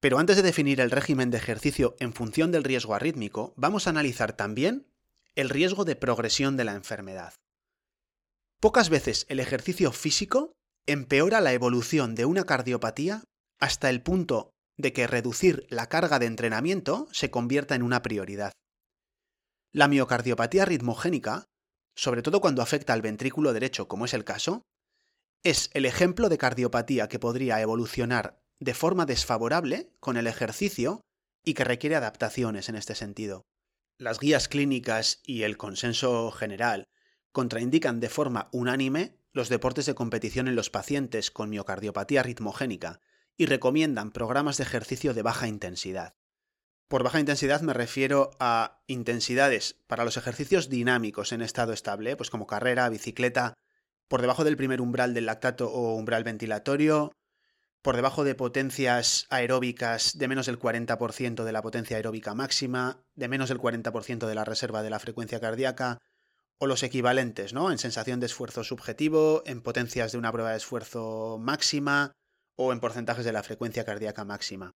Pero 0.00 0.18
antes 0.18 0.36
de 0.36 0.42
definir 0.42 0.80
el 0.80 0.90
régimen 0.90 1.30
de 1.30 1.36
ejercicio 1.38 1.94
en 1.98 2.12
función 2.14 2.52
del 2.52 2.64
riesgo 2.64 2.94
arrítmico, 2.94 3.52
vamos 3.56 3.86
a 3.86 3.90
analizar 3.90 4.32
también 4.32 4.86
el 5.34 5.50
riesgo 5.50 5.84
de 5.84 5.96
progresión 5.96 6.56
de 6.56 6.64
la 6.64 6.74
enfermedad. 6.74 7.34
Pocas 8.60 8.88
veces 8.88 9.26
el 9.28 9.40
ejercicio 9.40 9.92
físico 9.92 10.52
empeora 10.86 11.40
la 11.40 11.52
evolución 11.52 12.14
de 12.14 12.24
una 12.24 12.44
cardiopatía 12.44 13.24
hasta 13.58 13.90
el 13.90 14.00
punto 14.02 14.53
de 14.76 14.92
que 14.92 15.06
reducir 15.06 15.66
la 15.70 15.88
carga 15.88 16.18
de 16.18 16.26
entrenamiento 16.26 17.08
se 17.12 17.30
convierta 17.30 17.74
en 17.74 17.82
una 17.82 18.02
prioridad. 18.02 18.52
La 19.72 19.88
miocardiopatía 19.88 20.64
ritmogénica, 20.64 21.44
sobre 21.94 22.22
todo 22.22 22.40
cuando 22.40 22.62
afecta 22.62 22.92
al 22.92 23.02
ventrículo 23.02 23.52
derecho 23.52 23.88
como 23.88 24.04
es 24.04 24.14
el 24.14 24.24
caso, 24.24 24.62
es 25.42 25.70
el 25.74 25.84
ejemplo 25.84 26.28
de 26.28 26.38
cardiopatía 26.38 27.08
que 27.08 27.18
podría 27.18 27.60
evolucionar 27.60 28.40
de 28.60 28.74
forma 28.74 29.04
desfavorable 29.04 29.92
con 30.00 30.16
el 30.16 30.26
ejercicio 30.26 31.02
y 31.44 31.54
que 31.54 31.64
requiere 31.64 31.96
adaptaciones 31.96 32.68
en 32.68 32.76
este 32.76 32.94
sentido. 32.94 33.42
Las 33.98 34.18
guías 34.18 34.48
clínicas 34.48 35.20
y 35.24 35.42
el 35.42 35.56
consenso 35.56 36.30
general 36.32 36.88
contraindican 37.32 38.00
de 38.00 38.08
forma 38.08 38.48
unánime 38.52 39.18
los 39.32 39.48
deportes 39.48 39.86
de 39.86 39.94
competición 39.94 40.48
en 40.48 40.56
los 40.56 40.70
pacientes 40.70 41.30
con 41.30 41.50
miocardiopatía 41.50 42.22
ritmogénica 42.22 43.00
y 43.36 43.46
recomiendan 43.46 44.12
programas 44.12 44.56
de 44.56 44.64
ejercicio 44.64 45.14
de 45.14 45.22
baja 45.22 45.48
intensidad. 45.48 46.14
Por 46.88 47.02
baja 47.02 47.20
intensidad 47.20 47.62
me 47.62 47.72
refiero 47.72 48.30
a 48.38 48.82
intensidades 48.86 49.80
para 49.86 50.04
los 50.04 50.16
ejercicios 50.16 50.68
dinámicos 50.68 51.32
en 51.32 51.42
estado 51.42 51.72
estable, 51.72 52.16
pues 52.16 52.30
como 52.30 52.46
carrera, 52.46 52.88
bicicleta, 52.88 53.54
por 54.08 54.20
debajo 54.20 54.44
del 54.44 54.56
primer 54.56 54.80
umbral 54.80 55.14
del 55.14 55.26
lactato 55.26 55.70
o 55.72 55.94
umbral 55.94 56.24
ventilatorio, 56.24 57.12
por 57.82 57.96
debajo 57.96 58.24
de 58.24 58.34
potencias 58.34 59.26
aeróbicas 59.30 60.16
de 60.16 60.28
menos 60.28 60.46
del 60.46 60.58
40% 60.58 61.44
de 61.44 61.52
la 61.52 61.62
potencia 61.62 61.96
aeróbica 61.96 62.34
máxima, 62.34 63.02
de 63.14 63.28
menos 63.28 63.48
del 63.48 63.58
40% 63.58 64.26
de 64.26 64.34
la 64.34 64.44
reserva 64.44 64.82
de 64.82 64.90
la 64.90 64.98
frecuencia 64.98 65.40
cardíaca, 65.40 65.98
o 66.58 66.66
los 66.66 66.82
equivalentes, 66.82 67.52
¿no? 67.52 67.72
En 67.72 67.78
sensación 67.78 68.20
de 68.20 68.26
esfuerzo 68.26 68.62
subjetivo, 68.62 69.42
en 69.46 69.60
potencias 69.60 70.12
de 70.12 70.18
una 70.18 70.32
prueba 70.32 70.52
de 70.52 70.58
esfuerzo 70.58 71.38
máxima 71.40 72.12
o 72.56 72.72
en 72.72 72.80
porcentajes 72.80 73.24
de 73.24 73.32
la 73.32 73.42
frecuencia 73.42 73.84
cardíaca 73.84 74.24
máxima. 74.24 74.74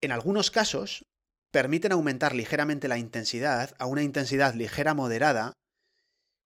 En 0.00 0.12
algunos 0.12 0.50
casos, 0.50 1.06
permiten 1.50 1.92
aumentar 1.92 2.34
ligeramente 2.34 2.88
la 2.88 2.98
intensidad 2.98 3.74
a 3.78 3.86
una 3.86 4.02
intensidad 4.02 4.54
ligera 4.54 4.94
moderada 4.94 5.52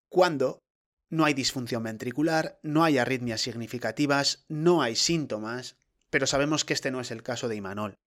cuando 0.09 0.63
no 1.09 1.25
hay 1.25 1.35
disfunción 1.35 1.83
ventricular, 1.83 2.61
no 2.63 2.85
hay 2.85 2.99
arritmias 2.99 3.41
significativas, 3.41 4.45
no 4.49 4.83
hay 4.83 4.95
síntomas, 4.95 5.77
pero 6.11 6.27
sabemos 6.27 6.65
que 6.65 6.75
este 6.75 6.91
no 6.91 7.01
es 7.01 7.11
el 7.11 7.23
caso 7.23 7.49
de 7.49 7.57
Imanol. 7.57 7.99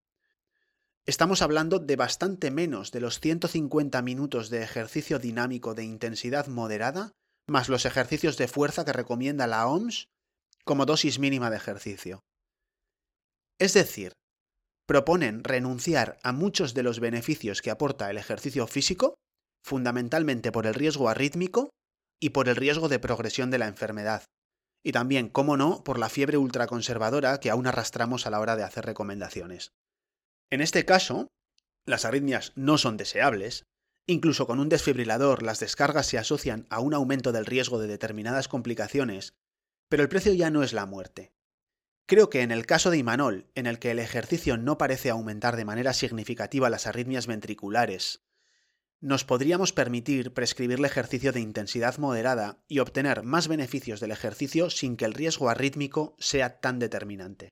Estamos 1.05 1.41
hablando 1.41 1.79
de 1.79 1.97
bastante 1.97 2.49
menos 2.49 2.91
de 2.91 3.01
los 3.01 3.19
150 3.19 4.01
minutos 4.01 4.49
de 4.49 4.63
ejercicio 4.63 5.19
dinámico 5.19 5.73
de 5.73 5.83
intensidad 5.83 6.47
moderada, 6.47 7.11
más 7.45 7.67
los 7.67 7.85
ejercicios 7.85 8.37
de 8.37 8.47
fuerza 8.47 8.85
que 8.85 8.93
recomienda 8.93 9.47
la 9.47 9.67
OMS 9.67 10.07
como 10.65 10.85
dosis 10.85 11.19
mínima 11.19 11.49
de 11.49 11.57
ejercicio. 11.57 12.19
Es 13.59 13.73
decir, 13.73 14.13
proponen 14.87 15.43
renunciar 15.43 16.19
a 16.23 16.31
muchos 16.31 16.73
de 16.73 16.83
los 16.83 16.99
beneficios 16.99 17.61
que 17.61 17.71
aporta 17.71 18.09
el 18.09 18.17
ejercicio 18.17 18.67
físico, 18.67 19.15
fundamentalmente 19.63 20.51
por 20.51 20.67
el 20.67 20.73
riesgo 20.73 21.09
arrítmico, 21.09 21.69
y 22.23 22.29
por 22.29 22.47
el 22.47 22.55
riesgo 22.55 22.87
de 22.87 22.99
progresión 22.99 23.51
de 23.51 23.57
la 23.57 23.67
enfermedad. 23.67 24.23
Y 24.81 24.93
también, 24.93 25.27
cómo 25.27 25.57
no, 25.57 25.83
por 25.83 25.99
la 25.99 26.07
fiebre 26.07 26.37
ultraconservadora 26.37 27.39
que 27.41 27.49
aún 27.49 27.67
arrastramos 27.67 28.25
a 28.25 28.29
la 28.29 28.39
hora 28.39 28.55
de 28.55 28.63
hacer 28.63 28.85
recomendaciones. 28.85 29.71
En 30.49 30.61
este 30.61 30.85
caso, 30.85 31.27
las 31.85 32.05
arritmias 32.05 32.53
no 32.55 32.77
son 32.77 32.95
deseables, 32.95 33.63
incluso 34.07 34.47
con 34.47 34.61
un 34.61 34.69
desfibrilador 34.69 35.43
las 35.43 35.59
descargas 35.59 36.07
se 36.07 36.17
asocian 36.17 36.65
a 36.69 36.79
un 36.79 36.93
aumento 36.93 37.33
del 37.33 37.45
riesgo 37.45 37.77
de 37.77 37.87
determinadas 37.87 38.47
complicaciones, 38.47 39.33
pero 39.93 40.01
el 40.01 40.09
precio 40.09 40.33
ya 40.33 40.49
no 40.49 40.63
es 40.63 40.73
la 40.73 40.87
muerte. 40.87 41.35
Creo 42.07 42.27
que 42.31 42.41
en 42.41 42.49
el 42.49 42.65
caso 42.65 42.89
de 42.89 42.97
Imanol, 42.97 43.51
en 43.53 43.67
el 43.67 43.77
que 43.77 43.91
el 43.91 43.99
ejercicio 43.99 44.57
no 44.57 44.79
parece 44.79 45.11
aumentar 45.11 45.55
de 45.55 45.65
manera 45.65 45.93
significativa 45.93 46.71
las 46.71 46.87
arritmias 46.87 47.27
ventriculares, 47.27 48.25
nos 49.01 49.23
podríamos 49.23 49.71
permitir 49.71 50.33
prescribirle 50.33 50.87
ejercicio 50.87 51.31
de 51.31 51.41
intensidad 51.41 51.99
moderada 51.99 52.63
y 52.67 52.79
obtener 52.79 53.21
más 53.21 53.47
beneficios 53.47 53.99
del 53.99 54.09
ejercicio 54.09 54.71
sin 54.71 54.97
que 54.97 55.05
el 55.05 55.13
riesgo 55.13 55.47
arrítmico 55.47 56.15
sea 56.17 56.59
tan 56.59 56.79
determinante. 56.79 57.49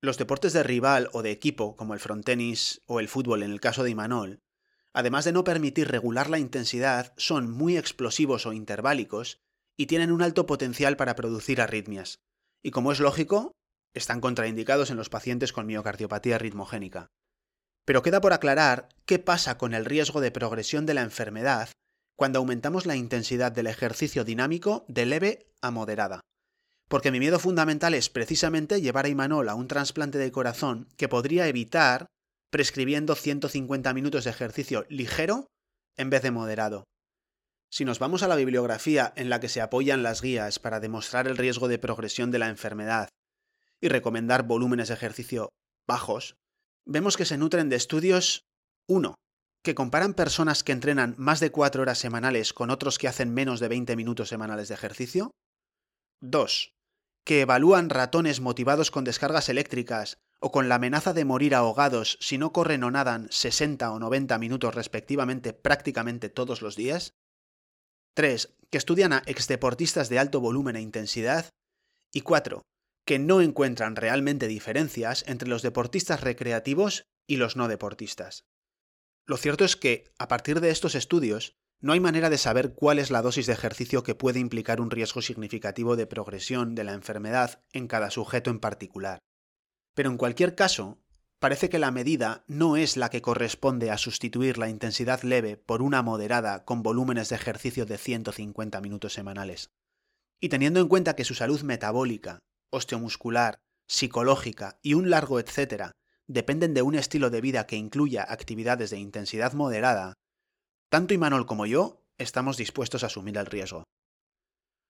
Los 0.00 0.16
deportes 0.16 0.54
de 0.54 0.62
rival 0.62 1.10
o 1.12 1.20
de 1.20 1.30
equipo, 1.30 1.76
como 1.76 1.92
el 1.92 2.00
frontenis 2.00 2.80
o 2.86 3.00
el 3.00 3.08
fútbol 3.08 3.42
en 3.42 3.50
el 3.50 3.60
caso 3.60 3.84
de 3.84 3.90
Imanol, 3.90 4.40
además 4.94 5.26
de 5.26 5.32
no 5.32 5.44
permitir 5.44 5.88
regular 5.88 6.30
la 6.30 6.38
intensidad, 6.38 7.12
son 7.18 7.50
muy 7.50 7.76
explosivos 7.76 8.46
o 8.46 8.54
interválicos 8.54 9.42
y 9.78 9.86
tienen 9.86 10.12
un 10.12 10.22
alto 10.22 10.44
potencial 10.44 10.96
para 10.96 11.14
producir 11.14 11.60
arritmias. 11.60 12.18
Y 12.62 12.72
como 12.72 12.90
es 12.90 12.98
lógico, 12.98 13.52
están 13.94 14.20
contraindicados 14.20 14.90
en 14.90 14.96
los 14.96 15.08
pacientes 15.08 15.52
con 15.52 15.66
miocardiopatía 15.66 16.36
ritmogénica. 16.36 17.06
Pero 17.84 18.02
queda 18.02 18.20
por 18.20 18.32
aclarar 18.32 18.88
qué 19.06 19.18
pasa 19.18 19.56
con 19.56 19.72
el 19.72 19.84
riesgo 19.84 20.20
de 20.20 20.32
progresión 20.32 20.84
de 20.84 20.94
la 20.94 21.02
enfermedad 21.02 21.70
cuando 22.16 22.40
aumentamos 22.40 22.84
la 22.84 22.96
intensidad 22.96 23.52
del 23.52 23.68
ejercicio 23.68 24.24
dinámico 24.24 24.84
de 24.88 25.06
leve 25.06 25.52
a 25.62 25.70
moderada. 25.70 26.20
Porque 26.88 27.12
mi 27.12 27.20
miedo 27.20 27.38
fundamental 27.38 27.94
es 27.94 28.10
precisamente 28.10 28.80
llevar 28.80 29.04
a 29.04 29.08
Imanol 29.08 29.48
a 29.48 29.54
un 29.54 29.68
trasplante 29.68 30.18
de 30.18 30.32
corazón 30.32 30.88
que 30.96 31.08
podría 31.08 31.46
evitar 31.46 32.06
prescribiendo 32.50 33.14
150 33.14 33.94
minutos 33.94 34.24
de 34.24 34.30
ejercicio 34.30 34.84
ligero 34.88 35.46
en 35.96 36.10
vez 36.10 36.22
de 36.22 36.32
moderado. 36.32 36.84
Si 37.70 37.84
nos 37.84 37.98
vamos 37.98 38.22
a 38.22 38.28
la 38.28 38.36
bibliografía 38.36 39.12
en 39.16 39.28
la 39.28 39.40
que 39.40 39.50
se 39.50 39.60
apoyan 39.60 40.02
las 40.02 40.22
guías 40.22 40.58
para 40.58 40.80
demostrar 40.80 41.28
el 41.28 41.36
riesgo 41.36 41.68
de 41.68 41.78
progresión 41.78 42.30
de 42.30 42.38
la 42.38 42.48
enfermedad 42.48 43.08
y 43.80 43.88
recomendar 43.88 44.44
volúmenes 44.44 44.88
de 44.88 44.94
ejercicio 44.94 45.50
bajos, 45.86 46.36
vemos 46.86 47.16
que 47.16 47.26
se 47.26 47.36
nutren 47.36 47.68
de 47.68 47.76
estudios 47.76 48.46
1. 48.88 49.14
que 49.62 49.74
comparan 49.74 50.14
personas 50.14 50.64
que 50.64 50.72
entrenan 50.72 51.14
más 51.18 51.40
de 51.40 51.50
4 51.50 51.82
horas 51.82 51.98
semanales 51.98 52.54
con 52.54 52.70
otros 52.70 52.96
que 52.96 53.08
hacen 53.08 53.34
menos 53.34 53.60
de 53.60 53.68
20 53.68 53.96
minutos 53.96 54.30
semanales 54.30 54.68
de 54.68 54.74
ejercicio. 54.74 55.30
2. 56.22 56.72
que 57.24 57.42
evalúan 57.42 57.90
ratones 57.90 58.40
motivados 58.40 58.90
con 58.90 59.04
descargas 59.04 59.50
eléctricas 59.50 60.16
o 60.40 60.50
con 60.50 60.70
la 60.70 60.76
amenaza 60.76 61.12
de 61.12 61.26
morir 61.26 61.54
ahogados 61.54 62.16
si 62.20 62.38
no 62.38 62.52
corren 62.52 62.82
o 62.84 62.90
nadan 62.90 63.28
60 63.30 63.92
o 63.92 63.98
90 63.98 64.38
minutos 64.38 64.74
respectivamente 64.74 65.52
prácticamente 65.52 66.30
todos 66.30 66.62
los 66.62 66.74
días. 66.74 67.12
3. 68.18 68.52
Que 68.70 68.78
estudian 68.78 69.12
a 69.12 69.22
exdeportistas 69.26 70.08
de 70.08 70.18
alto 70.18 70.40
volumen 70.40 70.74
e 70.74 70.80
intensidad. 70.80 71.50
Y 72.12 72.22
4 72.22 72.62
que 73.06 73.18
no 73.18 73.40
encuentran 73.40 73.96
realmente 73.96 74.48
diferencias 74.48 75.24
entre 75.28 75.48
los 75.48 75.62
deportistas 75.62 76.20
recreativos 76.20 77.04
y 77.26 77.36
los 77.36 77.56
no 77.56 77.66
deportistas. 77.66 78.44
Lo 79.24 79.38
cierto 79.38 79.64
es 79.64 79.76
que, 79.76 80.12
a 80.18 80.28
partir 80.28 80.60
de 80.60 80.68
estos 80.68 80.94
estudios, 80.94 81.54
no 81.80 81.94
hay 81.94 82.00
manera 82.00 82.28
de 82.28 82.36
saber 82.36 82.74
cuál 82.74 82.98
es 82.98 83.10
la 83.10 83.22
dosis 83.22 83.46
de 83.46 83.54
ejercicio 83.54 84.02
que 84.02 84.14
puede 84.14 84.40
implicar 84.40 84.82
un 84.82 84.90
riesgo 84.90 85.22
significativo 85.22 85.96
de 85.96 86.06
progresión 86.06 86.74
de 86.74 86.84
la 86.84 86.92
enfermedad 86.92 87.62
en 87.72 87.88
cada 87.88 88.10
sujeto 88.10 88.50
en 88.50 88.60
particular. 88.60 89.20
Pero 89.94 90.10
en 90.10 90.18
cualquier 90.18 90.54
caso, 90.54 90.98
parece 91.38 91.68
que 91.68 91.78
la 91.78 91.90
medida 91.90 92.44
no 92.46 92.76
es 92.76 92.96
la 92.96 93.10
que 93.10 93.22
corresponde 93.22 93.90
a 93.90 93.98
sustituir 93.98 94.58
la 94.58 94.68
intensidad 94.68 95.22
leve 95.22 95.56
por 95.56 95.82
una 95.82 96.02
moderada 96.02 96.64
con 96.64 96.82
volúmenes 96.82 97.28
de 97.28 97.36
ejercicio 97.36 97.86
de 97.86 97.98
150 97.98 98.80
minutos 98.80 99.12
semanales. 99.12 99.70
Y 100.40 100.48
teniendo 100.48 100.80
en 100.80 100.88
cuenta 100.88 101.14
que 101.16 101.24
su 101.24 101.34
salud 101.34 101.62
metabólica, 101.62 102.40
osteomuscular, 102.70 103.60
psicológica 103.86 104.78
y 104.82 104.94
un 104.94 105.10
largo 105.10 105.40
etcétera 105.40 105.92
dependen 106.26 106.74
de 106.74 106.82
un 106.82 106.94
estilo 106.94 107.30
de 107.30 107.40
vida 107.40 107.66
que 107.66 107.76
incluya 107.76 108.26
actividades 108.28 108.90
de 108.90 108.98
intensidad 108.98 109.54
moderada, 109.54 110.14
tanto 110.90 111.14
Imanol 111.14 111.46
como 111.46 111.66
yo 111.66 112.04
estamos 112.18 112.56
dispuestos 112.56 113.02
a 113.02 113.06
asumir 113.06 113.38
el 113.38 113.46
riesgo. 113.46 113.84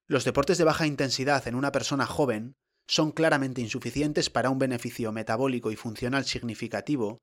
Los 0.06 0.24
deportes 0.24 0.58
de 0.58 0.64
baja 0.64 0.86
intensidad 0.86 1.46
en 1.46 1.54
una 1.54 1.70
persona 1.70 2.06
joven 2.06 2.56
son 2.88 3.12
claramente 3.12 3.60
insuficientes 3.60 4.30
para 4.30 4.50
un 4.50 4.58
beneficio 4.58 5.12
metabólico 5.12 5.70
y 5.70 5.76
funcional 5.76 6.24
significativo, 6.24 7.18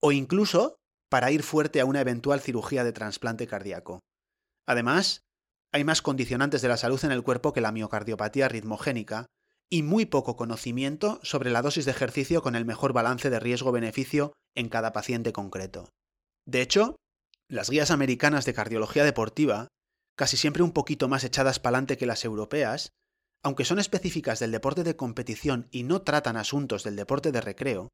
o 0.00 0.12
incluso 0.12 0.76
para 1.08 1.30
ir 1.30 1.42
fuerte 1.42 1.80
a 1.80 1.84
una 1.84 2.00
eventual 2.00 2.40
cirugía 2.40 2.84
de 2.84 2.92
trasplante 2.92 3.46
cardíaco. 3.46 4.00
Además, 4.66 5.22
hay 5.72 5.84
más 5.84 6.02
condicionantes 6.02 6.60
de 6.62 6.68
la 6.68 6.76
salud 6.76 7.02
en 7.04 7.12
el 7.12 7.22
cuerpo 7.22 7.52
que 7.52 7.60
la 7.60 7.72
miocardiopatía 7.72 8.48
ritmogénica 8.48 9.26
y 9.70 9.82
muy 9.82 10.06
poco 10.06 10.36
conocimiento 10.36 11.20
sobre 11.22 11.50
la 11.50 11.62
dosis 11.62 11.84
de 11.84 11.90
ejercicio 11.92 12.42
con 12.42 12.56
el 12.56 12.64
mejor 12.64 12.92
balance 12.92 13.30
de 13.30 13.40
riesgo-beneficio 13.40 14.32
en 14.54 14.68
cada 14.68 14.92
paciente 14.92 15.32
concreto. 15.32 15.88
De 16.46 16.62
hecho, 16.62 16.96
las 17.48 17.70
guías 17.70 17.90
americanas 17.90 18.44
de 18.44 18.54
cardiología 18.54 19.04
deportiva, 19.04 19.68
casi 20.16 20.36
siempre 20.36 20.62
un 20.62 20.72
poquito 20.72 21.08
más 21.08 21.24
echadas 21.24 21.60
pa'lante 21.60 21.96
que 21.96 22.06
las 22.06 22.24
europeas, 22.24 22.90
aunque 23.46 23.64
son 23.64 23.78
específicas 23.78 24.40
del 24.40 24.50
deporte 24.50 24.82
de 24.82 24.96
competición 24.96 25.68
y 25.70 25.84
no 25.84 26.02
tratan 26.02 26.36
asuntos 26.36 26.82
del 26.82 26.96
deporte 26.96 27.30
de 27.30 27.40
recreo, 27.40 27.90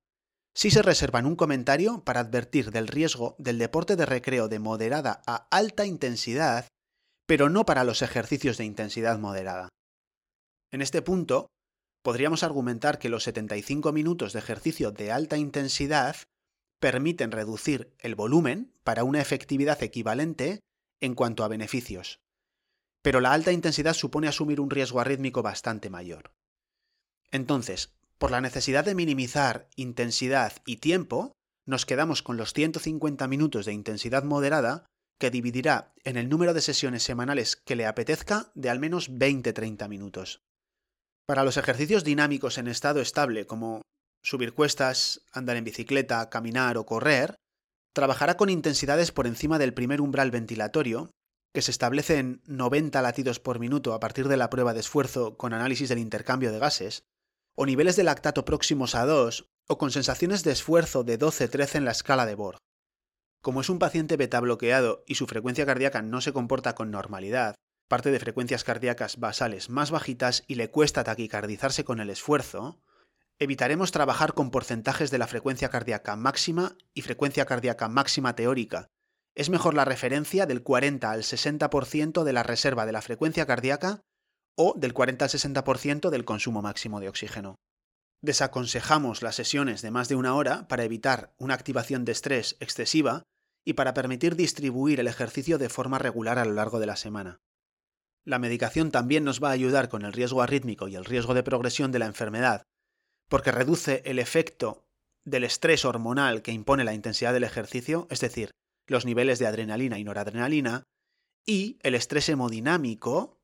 sí 0.54 0.70
se 0.70 0.80
reservan 0.80 1.26
un 1.26 1.36
comentario 1.36 2.02
para 2.04 2.20
advertir 2.20 2.70
del 2.70 2.88
riesgo 2.88 3.36
del 3.36 3.58
deporte 3.58 3.94
de 3.94 4.06
recreo 4.06 4.48
de 4.48 4.58
moderada 4.58 5.20
a 5.26 5.48
alta 5.50 5.84
intensidad, 5.84 6.68
pero 7.26 7.50
no 7.50 7.66
para 7.66 7.84
los 7.84 8.00
ejercicios 8.00 8.56
de 8.56 8.64
intensidad 8.64 9.18
moderada. 9.18 9.68
En 10.70 10.80
este 10.80 11.02
punto, 11.02 11.48
podríamos 12.02 12.44
argumentar 12.44 12.98
que 12.98 13.10
los 13.10 13.24
75 13.24 13.92
minutos 13.92 14.32
de 14.32 14.38
ejercicio 14.38 14.90
de 14.90 15.12
alta 15.12 15.36
intensidad 15.36 16.16
permiten 16.80 17.30
reducir 17.30 17.92
el 17.98 18.14
volumen 18.14 18.72
para 18.84 19.04
una 19.04 19.20
efectividad 19.20 19.82
equivalente 19.82 20.60
en 21.02 21.14
cuanto 21.14 21.44
a 21.44 21.48
beneficios. 21.48 22.21
Pero 23.02 23.20
la 23.20 23.32
alta 23.32 23.52
intensidad 23.52 23.94
supone 23.94 24.28
asumir 24.28 24.60
un 24.60 24.70
riesgo 24.70 25.00
arrítmico 25.00 25.42
bastante 25.42 25.90
mayor. 25.90 26.32
Entonces, 27.30 27.92
por 28.18 28.30
la 28.30 28.40
necesidad 28.40 28.84
de 28.84 28.94
minimizar 28.94 29.68
intensidad 29.74 30.52
y 30.64 30.76
tiempo, 30.76 31.32
nos 31.66 31.86
quedamos 31.86 32.22
con 32.22 32.36
los 32.36 32.52
150 32.52 33.26
minutos 33.26 33.66
de 33.66 33.72
intensidad 33.72 34.22
moderada 34.22 34.86
que 35.18 35.30
dividirá 35.30 35.92
en 36.04 36.16
el 36.16 36.28
número 36.28 36.54
de 36.54 36.60
sesiones 36.60 37.02
semanales 37.02 37.56
que 37.56 37.76
le 37.76 37.86
apetezca 37.86 38.50
de 38.54 38.70
al 38.70 38.80
menos 38.80 39.10
20-30 39.10 39.88
minutos. 39.88 40.42
Para 41.26 41.44
los 41.44 41.56
ejercicios 41.56 42.04
dinámicos 42.04 42.58
en 42.58 42.66
estado 42.66 43.00
estable, 43.00 43.46
como 43.46 43.82
subir 44.22 44.52
cuestas, 44.52 45.22
andar 45.32 45.56
en 45.56 45.64
bicicleta, 45.64 46.28
caminar 46.28 46.76
o 46.76 46.86
correr, 46.86 47.36
trabajará 47.92 48.36
con 48.36 48.50
intensidades 48.50 49.12
por 49.12 49.26
encima 49.26 49.58
del 49.58 49.74
primer 49.74 50.00
umbral 50.00 50.30
ventilatorio, 50.30 51.10
que 51.52 51.62
se 51.62 51.70
establece 51.70 52.18
en 52.18 52.42
90 52.46 53.00
latidos 53.02 53.40
por 53.40 53.58
minuto 53.58 53.92
a 53.94 54.00
partir 54.00 54.28
de 54.28 54.36
la 54.36 54.50
prueba 54.50 54.74
de 54.74 54.80
esfuerzo 54.80 55.36
con 55.36 55.52
análisis 55.52 55.88
del 55.88 55.98
intercambio 55.98 56.52
de 56.52 56.58
gases, 56.58 57.04
o 57.54 57.66
niveles 57.66 57.96
de 57.96 58.04
lactato 58.04 58.44
próximos 58.44 58.94
a 58.94 59.04
2, 59.04 59.50
o 59.68 59.78
con 59.78 59.90
sensaciones 59.90 60.44
de 60.44 60.52
esfuerzo 60.52 61.04
de 61.04 61.18
12-13 61.18 61.76
en 61.76 61.84
la 61.84 61.92
escala 61.92 62.26
de 62.26 62.34
Borg. 62.34 62.58
Como 63.42 63.60
es 63.60 63.68
un 63.68 63.78
paciente 63.78 64.16
beta 64.16 64.40
bloqueado 64.40 65.04
y 65.06 65.16
su 65.16 65.26
frecuencia 65.26 65.66
cardíaca 65.66 66.00
no 66.00 66.20
se 66.20 66.32
comporta 66.32 66.74
con 66.74 66.90
normalidad, 66.90 67.56
parte 67.88 68.10
de 68.10 68.20
frecuencias 68.20 68.64
cardíacas 68.64 69.18
basales 69.18 69.68
más 69.68 69.90
bajitas 69.90 70.44
y 70.46 70.54
le 70.54 70.70
cuesta 70.70 71.04
taquicardizarse 71.04 71.84
con 71.84 72.00
el 72.00 72.08
esfuerzo, 72.08 72.80
evitaremos 73.38 73.92
trabajar 73.92 74.32
con 74.32 74.50
porcentajes 74.50 75.10
de 75.10 75.18
la 75.18 75.26
frecuencia 75.26 75.68
cardíaca 75.68 76.16
máxima 76.16 76.76
y 76.94 77.02
frecuencia 77.02 77.44
cardíaca 77.44 77.88
máxima 77.88 78.34
teórica. 78.34 78.88
Es 79.34 79.50
mejor 79.50 79.74
la 79.74 79.84
referencia 79.84 80.46
del 80.46 80.62
40 80.62 81.10
al 81.10 81.22
60% 81.22 82.24
de 82.24 82.32
la 82.32 82.42
reserva 82.42 82.86
de 82.86 82.92
la 82.92 83.02
frecuencia 83.02 83.46
cardíaca 83.46 84.02
o 84.56 84.74
del 84.76 84.92
40 84.92 85.24
al 85.24 85.30
60% 85.30 86.10
del 86.10 86.24
consumo 86.24 86.60
máximo 86.60 87.00
de 87.00 87.08
oxígeno. 87.08 87.56
Desaconsejamos 88.22 89.22
las 89.22 89.34
sesiones 89.34 89.82
de 89.82 89.90
más 89.90 90.08
de 90.08 90.16
una 90.16 90.34
hora 90.34 90.68
para 90.68 90.84
evitar 90.84 91.34
una 91.38 91.54
activación 91.54 92.04
de 92.04 92.12
estrés 92.12 92.56
excesiva 92.60 93.22
y 93.64 93.72
para 93.72 93.94
permitir 93.94 94.36
distribuir 94.36 95.00
el 95.00 95.08
ejercicio 95.08 95.58
de 95.58 95.68
forma 95.68 95.98
regular 95.98 96.38
a 96.38 96.44
lo 96.44 96.52
largo 96.52 96.78
de 96.78 96.86
la 96.86 96.96
semana. 96.96 97.40
La 98.24 98.38
medicación 98.38 98.90
también 98.90 99.24
nos 99.24 99.42
va 99.42 99.48
a 99.48 99.52
ayudar 99.52 99.88
con 99.88 100.04
el 100.04 100.12
riesgo 100.12 100.42
arrítmico 100.42 100.88
y 100.88 100.94
el 100.94 101.04
riesgo 101.04 101.34
de 101.34 101.42
progresión 101.42 101.90
de 101.90 101.98
la 101.98 102.06
enfermedad 102.06 102.62
porque 103.32 103.50
reduce 103.50 104.02
el 104.04 104.18
efecto 104.18 104.84
del 105.24 105.44
estrés 105.44 105.86
hormonal 105.86 106.42
que 106.42 106.52
impone 106.52 106.84
la 106.84 106.92
intensidad 106.92 107.32
del 107.32 107.44
ejercicio, 107.44 108.06
es 108.10 108.20
decir, 108.20 108.50
los 108.86 109.04
niveles 109.04 109.38
de 109.38 109.46
adrenalina 109.46 109.98
y 109.98 110.04
noradrenalina, 110.04 110.84
y 111.44 111.78
el 111.82 111.94
estrés 111.94 112.28
hemodinámico 112.28 113.38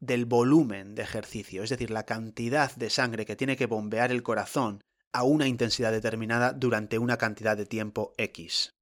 del 0.00 0.26
volumen 0.26 0.94
de 0.94 1.02
ejercicio, 1.02 1.62
es 1.62 1.70
decir, 1.70 1.90
la 1.90 2.04
cantidad 2.04 2.74
de 2.76 2.90
sangre 2.90 3.24
que 3.24 3.36
tiene 3.36 3.56
que 3.56 3.66
bombear 3.66 4.10
el 4.10 4.22
corazón 4.22 4.82
a 5.12 5.22
una 5.22 5.46
intensidad 5.46 5.92
determinada 5.92 6.52
durante 6.52 6.98
una 6.98 7.16
cantidad 7.16 7.56
de 7.56 7.66
tiempo 7.66 8.12
X. 8.18 8.74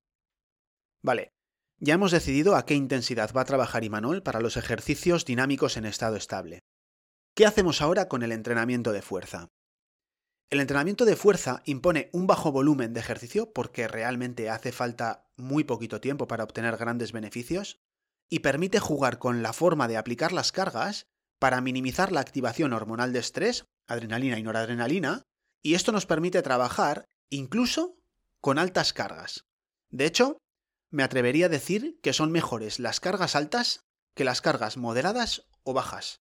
Vale, 1.03 1.33
ya 1.79 1.95
hemos 1.95 2.13
decidido 2.13 2.57
a 2.57 2.65
qué 2.65 2.75
intensidad 2.75 3.33
va 3.37 3.43
a 3.43 3.47
trabajar 3.47 3.85
Imanol 3.85 4.23
para 4.23 4.41
los 4.41 4.57
ejercicios 4.57 5.25
dinámicos 5.25 5.77
en 5.77 5.85
estado 5.85 6.17
estable. 6.17 6.61
¿Qué 7.35 7.45
hacemos 7.45 7.83
ahora 7.83 8.09
con 8.09 8.23
el 8.23 8.33
entrenamiento 8.33 8.93
de 8.93 9.03
fuerza? 9.03 9.49
El 10.53 10.61
entrenamiento 10.61 11.07
de 11.07 11.17
fuerza 11.17 11.63
impone 11.65 12.11
un 12.13 12.27
bajo 12.27 12.53
volumen 12.53 12.93
de 12.93 13.01
ejercicio 13.01 13.55
porque 13.55 13.89
realmente 13.89 14.51
hace 14.51 14.71
falta 14.71 15.27
muy 15.35 15.65
poquito 15.65 15.99
tiempo 15.99 16.29
para 16.29 16.45
obtener 16.45 16.77
grandes 16.77 17.13
beneficios 17.13 17.81
y 18.29 18.41
permite 18.41 18.79
jugar 18.79 19.19
con 19.19 19.43
la 19.43 19.55
forma 19.55 19.89
de 19.89 19.97
aplicar 19.97 20.31
las 20.31 20.53
cargas 20.53 21.07
para 21.39 21.63
minimizar 21.63 22.13
la 22.13 22.21
activación 22.21 22.75
hormonal 22.75 23.15
de 23.15 23.21
estrés, 23.21 23.65
adrenalina 23.87 24.39
y 24.39 24.43
noradrenalina, 24.43 25.23
y 25.63 25.73
esto 25.73 25.91
nos 25.91 26.05
permite 26.05 26.43
trabajar 26.43 27.07
incluso 27.31 27.97
con 28.43 28.59
altas 28.59 28.93
cargas. 28.93 29.47
De 29.89 30.05
hecho, 30.05 30.37
me 30.91 31.03
atrevería 31.03 31.47
a 31.47 31.49
decir 31.49 31.99
que 32.03 32.13
son 32.13 32.31
mejores 32.31 32.79
las 32.79 33.01
cargas 33.01 33.37
altas 33.37 33.87
que 34.15 34.25
las 34.25 34.43
cargas 34.43 34.77
moderadas 34.77 35.49
o 35.63 35.73
bajas. 35.73 36.21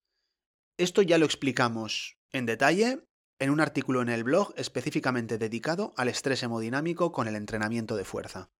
Esto 0.78 1.02
ya 1.02 1.18
lo 1.18 1.26
explicamos 1.26 2.16
en 2.32 2.46
detalle 2.46 3.04
en 3.42 3.50
un 3.50 3.60
artículo 3.60 4.04
en 4.04 4.10
el 4.10 4.24
blog 4.24 4.54
específicamente 4.56 5.40
dedicado 5.40 5.96
al 5.98 6.10
estrés 6.10 6.44
hemodinámico 6.44 7.12
con 7.12 7.28
el 7.28 7.36
entrenamiento 7.36 7.96
de 7.96 8.06
fuerza. 8.06 8.52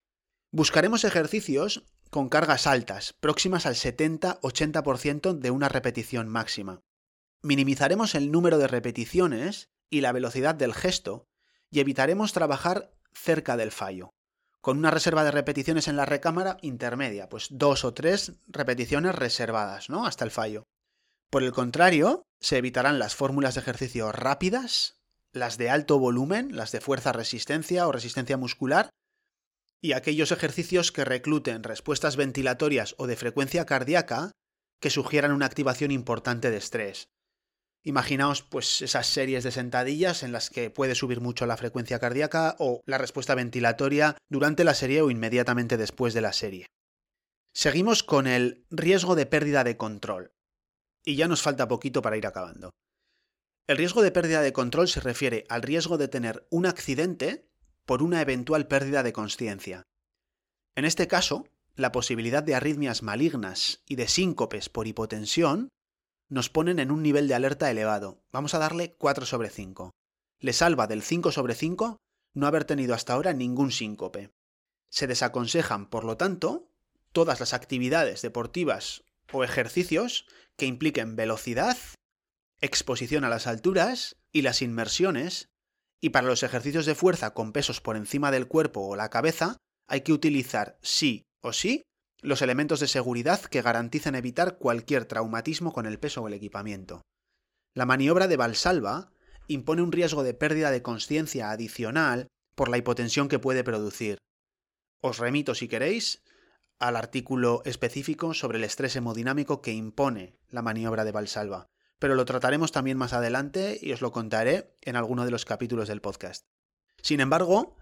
Buscaremos 0.52 1.04
ejercicios 1.04 1.86
con 2.10 2.30
cargas 2.30 2.66
altas, 2.66 3.14
próximas 3.14 3.68
al 3.68 3.76
70-80% 3.76 5.38
de 5.38 5.52
una 5.52 5.70
repetición 5.70 6.28
máxima. 6.28 6.82
Minimizaremos 7.44 8.16
el 8.16 8.32
número 8.32 8.58
de 8.58 8.68
repeticiones 8.68 9.70
y 9.92 10.02
la 10.02 10.14
velocidad 10.14 10.56
del 10.56 10.74
gesto 10.74 11.28
y 11.70 11.80
evitaremos 11.80 12.34
trabajar 12.34 12.92
cerca 13.14 13.58
del 13.58 13.72
fallo, 13.72 14.10
con 14.62 14.80
una 14.80 14.90
reserva 14.90 15.24
de 15.24 15.32
repeticiones 15.32 15.88
en 15.90 15.96
la 15.96 16.06
recámara 16.06 16.58
intermedia, 16.64 17.30
pues 17.30 17.50
dos 17.52 17.86
o 17.86 17.94
tres 17.94 18.34
repeticiones 18.48 19.14
reservadas, 19.14 19.92
¿no? 19.92 20.08
Hasta 20.08 20.26
el 20.26 20.32
fallo. 20.32 20.64
Por 21.30 21.44
el 21.44 21.52
contrario, 21.52 22.24
se 22.42 22.58
evitarán 22.58 23.00
las 23.00 23.16
fórmulas 23.16 23.56
de 23.56 23.62
ejercicio 23.62 24.12
rápidas, 24.12 25.00
las 25.32 25.58
de 25.58 25.70
alto 25.70 26.00
volumen, 26.00 26.56
las 26.56 26.72
de 26.72 26.82
fuerza-resistencia 26.82 27.88
o 27.88 27.92
resistencia 27.92 28.36
muscular, 28.36 28.90
y 29.82 29.94
aquellos 29.94 30.32
ejercicios 30.32 30.92
que 30.92 31.06
recluten 31.06 31.64
respuestas 31.64 32.16
ventilatorias 32.16 32.96
o 32.98 33.08
de 33.08 33.16
frecuencia 33.16 33.66
cardíaca 33.66 34.32
que 34.80 34.90
sugieran 34.90 35.32
una 35.32 35.46
activación 35.46 35.92
importante 35.92 36.52
de 36.52 36.58
estrés. 36.58 37.08
Imaginaos 37.84 38.44
pues 38.44 38.82
esas 38.82 39.08
series 39.08 39.44
de 39.44 39.52
sentadillas 39.52 40.22
en 40.22 40.32
las 40.32 40.52
que 40.52 40.70
puede 40.70 40.94
subir 40.94 41.20
mucho 41.20 41.48
la 41.48 41.58
frecuencia 41.58 41.98
cardíaca 41.98 42.56
o 42.60 42.82
la 42.86 43.00
respuesta 43.00 43.34
ventilatoria 43.34 44.18
durante 44.30 44.64
la 44.64 44.76
serie 44.76 45.02
o 45.02 45.10
inmediatamente 45.10 45.78
después 45.78 46.14
de 46.14 46.22
la 46.22 46.34
serie. 46.34 46.68
Seguimos 47.54 48.04
con 48.04 48.28
el 48.28 48.66
riesgo 48.70 49.16
de 49.16 49.26
pérdida 49.26 49.64
de 49.64 49.78
control 49.78 50.32
y 51.06 51.16
ya 51.16 51.28
nos 51.28 51.42
falta 51.42 51.68
poquito 51.68 52.02
para 52.02 52.18
ir 52.18 52.28
acabando. 52.28 52.72
El 53.68 53.78
riesgo 53.78 54.02
de 54.02 54.12
pérdida 54.12 54.42
de 54.42 54.54
control 54.54 54.88
se 54.88 55.00
refiere 55.00 55.46
al 55.50 55.62
riesgo 55.62 55.98
de 55.98 56.08
tener 56.08 56.48
un 56.50 56.66
accidente 56.66 57.48
por 57.86 58.04
una 58.04 58.22
eventual 58.22 58.68
pérdida 58.68 59.04
de 59.04 59.14
conciencia. 59.14 59.84
En 60.76 60.86
este 60.86 61.08
caso, 61.08 61.48
la 61.76 61.92
posibilidad 61.92 62.44
de 62.44 62.56
arritmias 62.56 63.04
malignas 63.04 63.82
y 63.88 63.96
de 63.96 64.08
síncopes 64.08 64.70
por 64.70 64.88
hipotensión 64.88 65.70
nos 66.30 66.50
ponen 66.50 66.80
en 66.80 66.92
un 66.92 67.04
nivel 67.04 67.28
de 67.28 67.36
alerta 67.36 67.70
elevado. 67.70 68.24
Vamos 68.32 68.54
a 68.54 68.60
darle 68.60 68.96
4 68.98 69.26
sobre 69.26 69.50
5. 69.50 69.92
Le 70.40 70.54
salva 70.54 70.88
del 70.88 71.02
5 71.02 71.32
sobre 71.32 71.56
5 71.56 71.98
no 72.34 72.48
haber 72.48 72.66
tenido 72.66 72.94
hasta 72.94 73.14
ahora 73.14 73.34
ningún 73.34 73.72
síncope. 73.72 74.32
Se 74.90 75.08
desaconsejan, 75.08 75.90
por 75.90 76.04
lo 76.04 76.18
tanto, 76.18 76.70
todas 77.12 77.40
las 77.40 77.54
actividades 77.54 78.22
deportivas 78.22 79.04
o 79.32 79.44
ejercicios 79.44 80.26
que 80.58 80.66
impliquen 80.66 81.16
velocidad, 81.16 81.78
exposición 82.60 83.24
a 83.24 83.30
las 83.30 83.48
alturas 83.48 84.16
y 84.32 84.42
las 84.42 84.62
inmersiones, 84.62 85.50
y 86.00 86.10
para 86.10 86.28
los 86.28 86.44
ejercicios 86.44 86.86
de 86.86 86.96
fuerza 86.96 87.34
con 87.34 87.52
pesos 87.54 87.82
por 87.82 87.96
encima 87.96 88.32
del 88.32 88.48
cuerpo 88.48 88.82
o 88.82 88.96
la 88.96 89.10
cabeza, 89.10 89.58
hay 89.88 90.02
que 90.02 90.14
utilizar 90.14 90.78
sí 90.82 91.26
o 91.42 91.54
sí 91.54 91.84
los 92.22 92.42
elementos 92.42 92.80
de 92.80 92.88
seguridad 92.88 93.42
que 93.42 93.62
garanticen 93.62 94.16
evitar 94.16 94.58
cualquier 94.58 95.06
traumatismo 95.06 95.74
con 95.74 95.86
el 95.86 96.00
peso 96.00 96.22
o 96.22 96.28
el 96.28 96.34
equipamiento. 96.34 97.02
La 97.74 97.86
maniobra 97.86 98.28
de 98.28 98.38
Valsalva 98.38 99.12
impone 99.48 99.82
un 99.82 99.92
riesgo 99.92 100.24
de 100.24 100.34
pérdida 100.34 100.72
de 100.72 100.82
conciencia 100.82 101.52
adicional 101.52 102.28
por 102.56 102.70
la 102.70 102.78
hipotensión 102.78 103.28
que 103.28 103.40
puede 103.40 103.64
producir. 103.64 104.18
Os 105.02 105.18
remito, 105.18 105.56
si 105.56 105.68
queréis, 105.68 106.22
al 106.82 106.96
artículo 106.96 107.62
específico 107.64 108.34
sobre 108.34 108.58
el 108.58 108.64
estrés 108.64 108.96
hemodinámico 108.96 109.62
que 109.62 109.72
impone 109.72 110.36
la 110.50 110.64
maniobra 110.64 111.06
de 111.06 111.12
Valsalva, 111.12 111.68
pero 112.00 112.16
lo 112.16 112.26
trataremos 112.26 112.72
también 112.72 112.98
más 112.98 113.14
adelante 113.14 113.78
y 113.80 113.94
os 113.94 114.02
lo 114.02 114.12
contaré 114.12 114.76
en 114.82 114.96
alguno 114.96 115.24
de 115.24 115.30
los 115.30 115.46
capítulos 115.46 115.88
del 115.88 116.02
podcast. 116.02 116.44
Sin 117.04 117.20
embargo, 117.20 117.76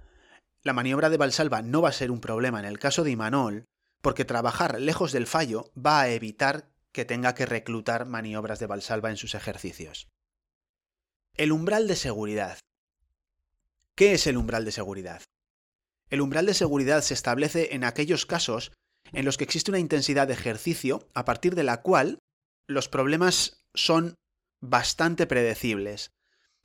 la 0.64 0.74
maniobra 0.74 1.10
de 1.10 1.16
Valsalva 1.16 1.62
no 1.62 1.82
va 1.82 1.90
a 1.90 1.94
ser 1.94 2.12
un 2.12 2.20
problema 2.20 2.60
en 2.60 2.66
el 2.66 2.78
caso 2.78 3.06
de 3.06 3.12
Imanol, 3.12 3.66
porque 4.02 4.26
trabajar 4.26 4.80
lejos 4.82 5.14
del 5.14 5.28
fallo 5.28 5.72
va 5.74 6.02
a 6.02 6.10
evitar 6.10 6.70
que 6.92 7.06
tenga 7.06 7.34
que 7.36 7.46
reclutar 7.46 8.06
maniobras 8.06 8.60
de 8.60 8.68
Valsalva 8.68 9.10
en 9.10 9.18
sus 9.18 9.34
ejercicios. 9.34 10.10
El 11.36 11.54
umbral 11.54 11.88
de 11.88 11.96
seguridad. 11.96 12.60
¿Qué 13.96 14.14
es 14.14 14.28
el 14.28 14.36
umbral 14.36 14.66
de 14.66 14.74
seguridad? 14.74 15.22
El 16.10 16.20
umbral 16.20 16.46
de 16.46 16.54
seguridad 16.54 17.02
se 17.02 17.14
establece 17.14 17.74
en 17.76 17.86
aquellos 17.86 18.26
casos 18.26 18.74
en 19.14 19.26
los 19.26 19.38
que 19.38 19.44
existe 19.44 19.72
una 19.72 19.80
intensidad 19.80 20.28
de 20.28 20.34
ejercicio 20.34 21.08
a 21.14 21.26
partir 21.26 21.56
de 21.56 21.64
la 21.64 21.82
cual 21.82 22.20
los 22.68 22.90
problemas 22.90 23.64
son 23.74 24.16
bastante 24.62 25.28
predecibles. 25.28 26.12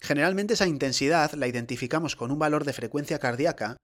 Generalmente 0.00 0.54
esa 0.54 0.66
intensidad 0.66 1.32
la 1.32 1.46
identificamos 1.46 2.16
con 2.16 2.30
un 2.30 2.38
valor 2.38 2.64
de 2.64 2.72
frecuencia 2.72 3.18
cardíaca 3.18 3.76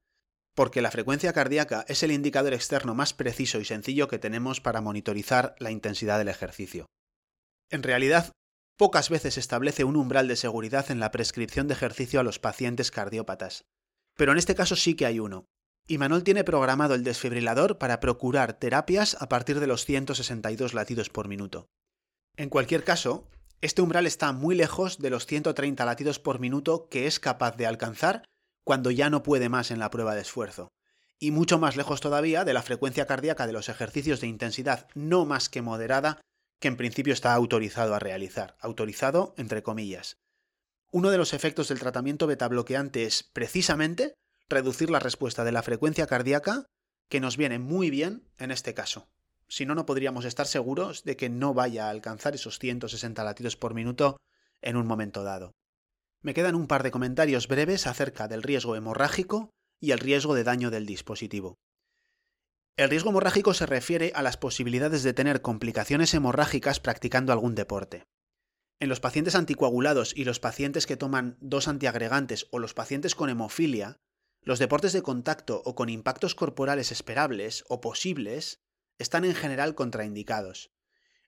porque 0.55 0.83
la 0.83 0.91
frecuencia 0.91 1.33
cardíaca 1.33 1.85
es 1.89 2.03
el 2.03 2.11
indicador 2.11 2.53
externo 2.53 2.95
más 2.95 3.15
preciso 3.15 3.61
y 3.61 3.65
sencillo 3.65 4.09
que 4.09 4.19
tenemos 4.19 4.61
para 4.61 4.81
monitorizar 4.81 5.55
la 5.59 5.71
intensidad 5.71 6.19
del 6.19 6.29
ejercicio. 6.29 6.87
En 7.71 7.85
realidad, 7.85 8.33
Pocas 8.81 9.11
veces 9.11 9.35
se 9.35 9.41
establece 9.41 9.85
un 9.85 9.95
umbral 9.95 10.27
de 10.27 10.37
seguridad 10.37 10.91
en 10.91 11.01
la 11.01 11.11
prescripción 11.11 11.69
de 11.69 11.75
ejercicio 11.75 12.19
a 12.19 12.23
los 12.23 12.39
pacientes 12.39 12.91
cardiópatas. 12.91 13.67
Pero 14.17 14.33
en 14.33 14.39
este 14.39 14.55
caso 14.55 14.75
sí 14.75 14.95
que 14.95 15.05
hay 15.05 15.21
uno. 15.21 15.45
Y 15.87 15.99
Manol 15.99 16.23
tiene 16.23 16.45
programado 16.45 16.95
el 16.95 17.05
desfibrilador 17.05 17.79
para 17.79 18.01
procurar 18.01 18.55
terapias 18.55 19.17
a 19.21 19.29
partir 19.29 19.61
de 19.61 19.67
los 19.67 19.85
162 19.85 20.75
latidos 20.75 21.11
por 21.11 21.29
minuto. 21.29 21.67
En 22.37 22.49
cualquier 22.49 22.85
caso, 22.85 23.29
este 23.61 23.83
umbral 23.83 24.07
está 24.07 24.33
muy 24.33 24.55
lejos 24.55 24.99
de 24.99 25.11
los 25.11 25.27
130 25.27 25.85
latidos 25.85 26.19
por 26.19 26.39
minuto 26.39 26.89
que 26.89 27.07
es 27.07 27.21
capaz 27.21 27.57
de 27.57 27.67
alcanzar 27.67 28.25
cuando 28.65 28.91
ya 28.91 29.11
no 29.11 29.23
puede 29.23 29.49
más 29.49 29.71
en 29.71 29.79
la 29.79 29.91
prueba 29.91 30.15
de 30.15 30.23
esfuerzo, 30.23 30.69
y 31.19 31.31
mucho 31.31 31.59
más 31.59 31.77
lejos 31.77 32.01
todavía 32.01 32.45
de 32.45 32.55
la 32.55 32.63
frecuencia 32.63 33.07
cardíaca 33.07 33.47
de 33.47 33.53
los 33.53 33.69
ejercicios 33.69 34.21
de 34.21 34.29
intensidad 34.29 34.89
no 34.95 35.27
más 35.27 35.49
que 35.49 35.61
moderada 35.61 36.21
que 36.61 36.69
en 36.69 36.77
principio 36.77 37.13
está 37.13 37.35
autorizado 37.35 37.95
a 37.95 37.99
realizar, 37.99 38.57
autorizado 38.61 39.35
entre 39.37 39.63
comillas. 39.63 40.17
Uno 40.93 41.11
de 41.11 41.19
los 41.19 41.35
efectos 41.35 41.69
del 41.69 41.81
tratamiento 41.81 42.27
beta 42.27 42.49
bloqueante 42.49 43.05
es 43.05 43.23
precisamente 43.23 44.15
reducir 44.51 44.91
la 44.91 44.99
respuesta 44.99 45.45
de 45.45 45.53
la 45.53 45.63
frecuencia 45.63 46.07
cardíaca, 46.07 46.67
que 47.09 47.21
nos 47.21 47.37
viene 47.37 47.59
muy 47.59 47.89
bien 47.89 48.29
en 48.37 48.51
este 48.51 48.75
caso. 48.75 49.09
Si 49.49 49.65
no, 49.65 49.75
no 49.75 49.87
podríamos 49.87 50.25
estar 50.25 50.47
seguros 50.47 51.05
de 51.05 51.17
que 51.17 51.29
no 51.29 51.55
vaya 51.55 51.87
a 51.87 51.91
alcanzar 51.91 52.35
esos 52.35 52.59
160 52.59 53.25
latidos 53.25 53.57
por 53.57 53.75
minuto 53.75 54.21
en 54.61 54.77
un 54.77 54.87
momento 54.87 55.25
dado. 55.25 55.55
Me 56.23 56.35
quedan 56.35 56.55
un 56.55 56.67
par 56.67 56.83
de 56.83 56.91
comentarios 56.91 57.49
breves 57.49 57.87
acerca 57.87 58.29
del 58.29 58.43
riesgo 58.43 58.77
hemorrágico 58.77 59.51
y 59.81 59.93
el 59.93 59.99
riesgo 59.99 60.35
de 60.35 60.45
daño 60.45 60.71
del 60.71 60.87
dispositivo. 60.87 61.57
El 62.77 62.91
riesgo 62.91 63.11
hemorrágico 63.11 63.55
se 63.55 63.67
refiere 63.67 64.13
a 64.15 64.23
las 64.23 64.37
posibilidades 64.37 65.03
de 65.03 65.13
tener 65.13 65.43
complicaciones 65.43 66.15
hemorrágicas 66.15 66.79
practicando 66.79 67.33
algún 67.33 67.55
deporte. 67.55 68.05
En 68.79 68.89
los 68.89 69.01
pacientes 69.01 69.35
anticoagulados 69.35 70.17
y 70.17 70.25
los 70.25 70.41
pacientes 70.41 70.87
que 70.87 70.97
toman 70.97 71.37
dos 71.41 71.69
antiagregantes 71.69 72.47
o 72.51 72.59
los 72.59 72.73
pacientes 72.73 73.15
con 73.15 73.29
hemofilia, 73.29 73.99
los 74.43 74.59
deportes 74.59 74.93
de 74.93 75.03
contacto 75.03 75.63
o 75.65 75.75
con 75.75 75.89
impactos 75.89 76.35
corporales 76.35 76.93
esperables 76.93 77.65
o 77.69 77.81
posibles 77.81 78.61
están 78.99 79.25
en 79.25 79.35
general 79.35 79.75
contraindicados. 79.75 80.71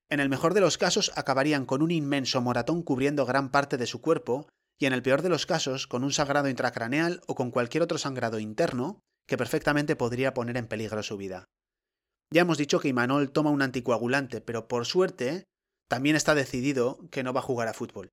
En 0.09 0.21
el 0.21 0.29
mejor 0.29 0.55
de 0.55 0.61
los 0.61 0.79
casos 0.79 1.13
acabarían 1.15 1.65
con 1.65 1.83
un 1.83 1.91
inmenso 1.91 2.41
moratón 2.41 2.83
cubriendo 2.83 3.25
gran 3.25 3.51
parte 3.51 3.77
de 3.77 3.87
su 3.87 4.01
cuerpo 4.01 4.47
y 4.79 4.87
en 4.87 4.93
el 4.93 5.03
peor 5.03 5.23
de 5.23 5.29
los 5.29 5.47
casos 5.47 5.87
con 5.87 6.05
un 6.05 6.13
sangrado 6.13 6.49
intracraneal 6.49 7.21
o 7.27 7.35
con 7.35 7.51
cualquier 7.51 7.83
otro 7.83 7.99
sangrado 7.99 8.39
interno 8.39 9.01
que 9.27 9.37
perfectamente 9.37 9.97
podría 9.97 10.35
poner 10.35 10.57
en 10.57 10.67
peligro 10.67 11.03
su 11.03 11.17
vida. 11.17 11.45
Ya 12.31 12.43
hemos 12.43 12.59
dicho 12.59 12.81
que 12.81 12.89
Imanol 12.89 13.31
toma 13.31 13.51
un 13.51 13.63
anticoagulante, 13.63 14.41
pero 14.41 14.69
por 14.69 14.87
suerte 14.87 15.45
también 15.89 16.17
está 16.17 16.35
decidido 16.35 16.99
que 17.11 17.23
no 17.23 17.33
va 17.33 17.41
a 17.41 17.45
jugar 17.45 17.69
a 17.69 17.75
fútbol. 17.75 18.11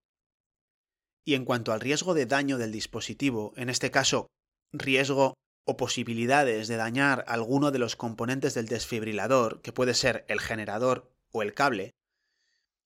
Y 1.26 1.36
en 1.36 1.46
cuanto 1.46 1.72
al 1.72 1.80
riesgo 1.80 2.14
de 2.14 2.26
daño 2.26 2.58
del 2.58 2.72
dispositivo, 2.72 3.54
en 3.56 3.70
este 3.70 3.92
caso 3.92 4.28
riesgo 4.72 5.34
o 5.66 5.78
posibilidades 5.78 6.68
de 6.68 6.78
dañar 6.78 7.26
alguno 7.28 7.72
de 7.72 7.80
los 7.80 7.96
componentes 7.96 8.54
del 8.54 8.68
desfibrilador, 8.68 9.62
que 9.62 9.74
puede 9.74 9.94
ser 9.94 10.26
el 10.28 10.40
generador 10.40 11.12
o 11.32 11.42
el 11.42 11.54
cable, 11.54 11.92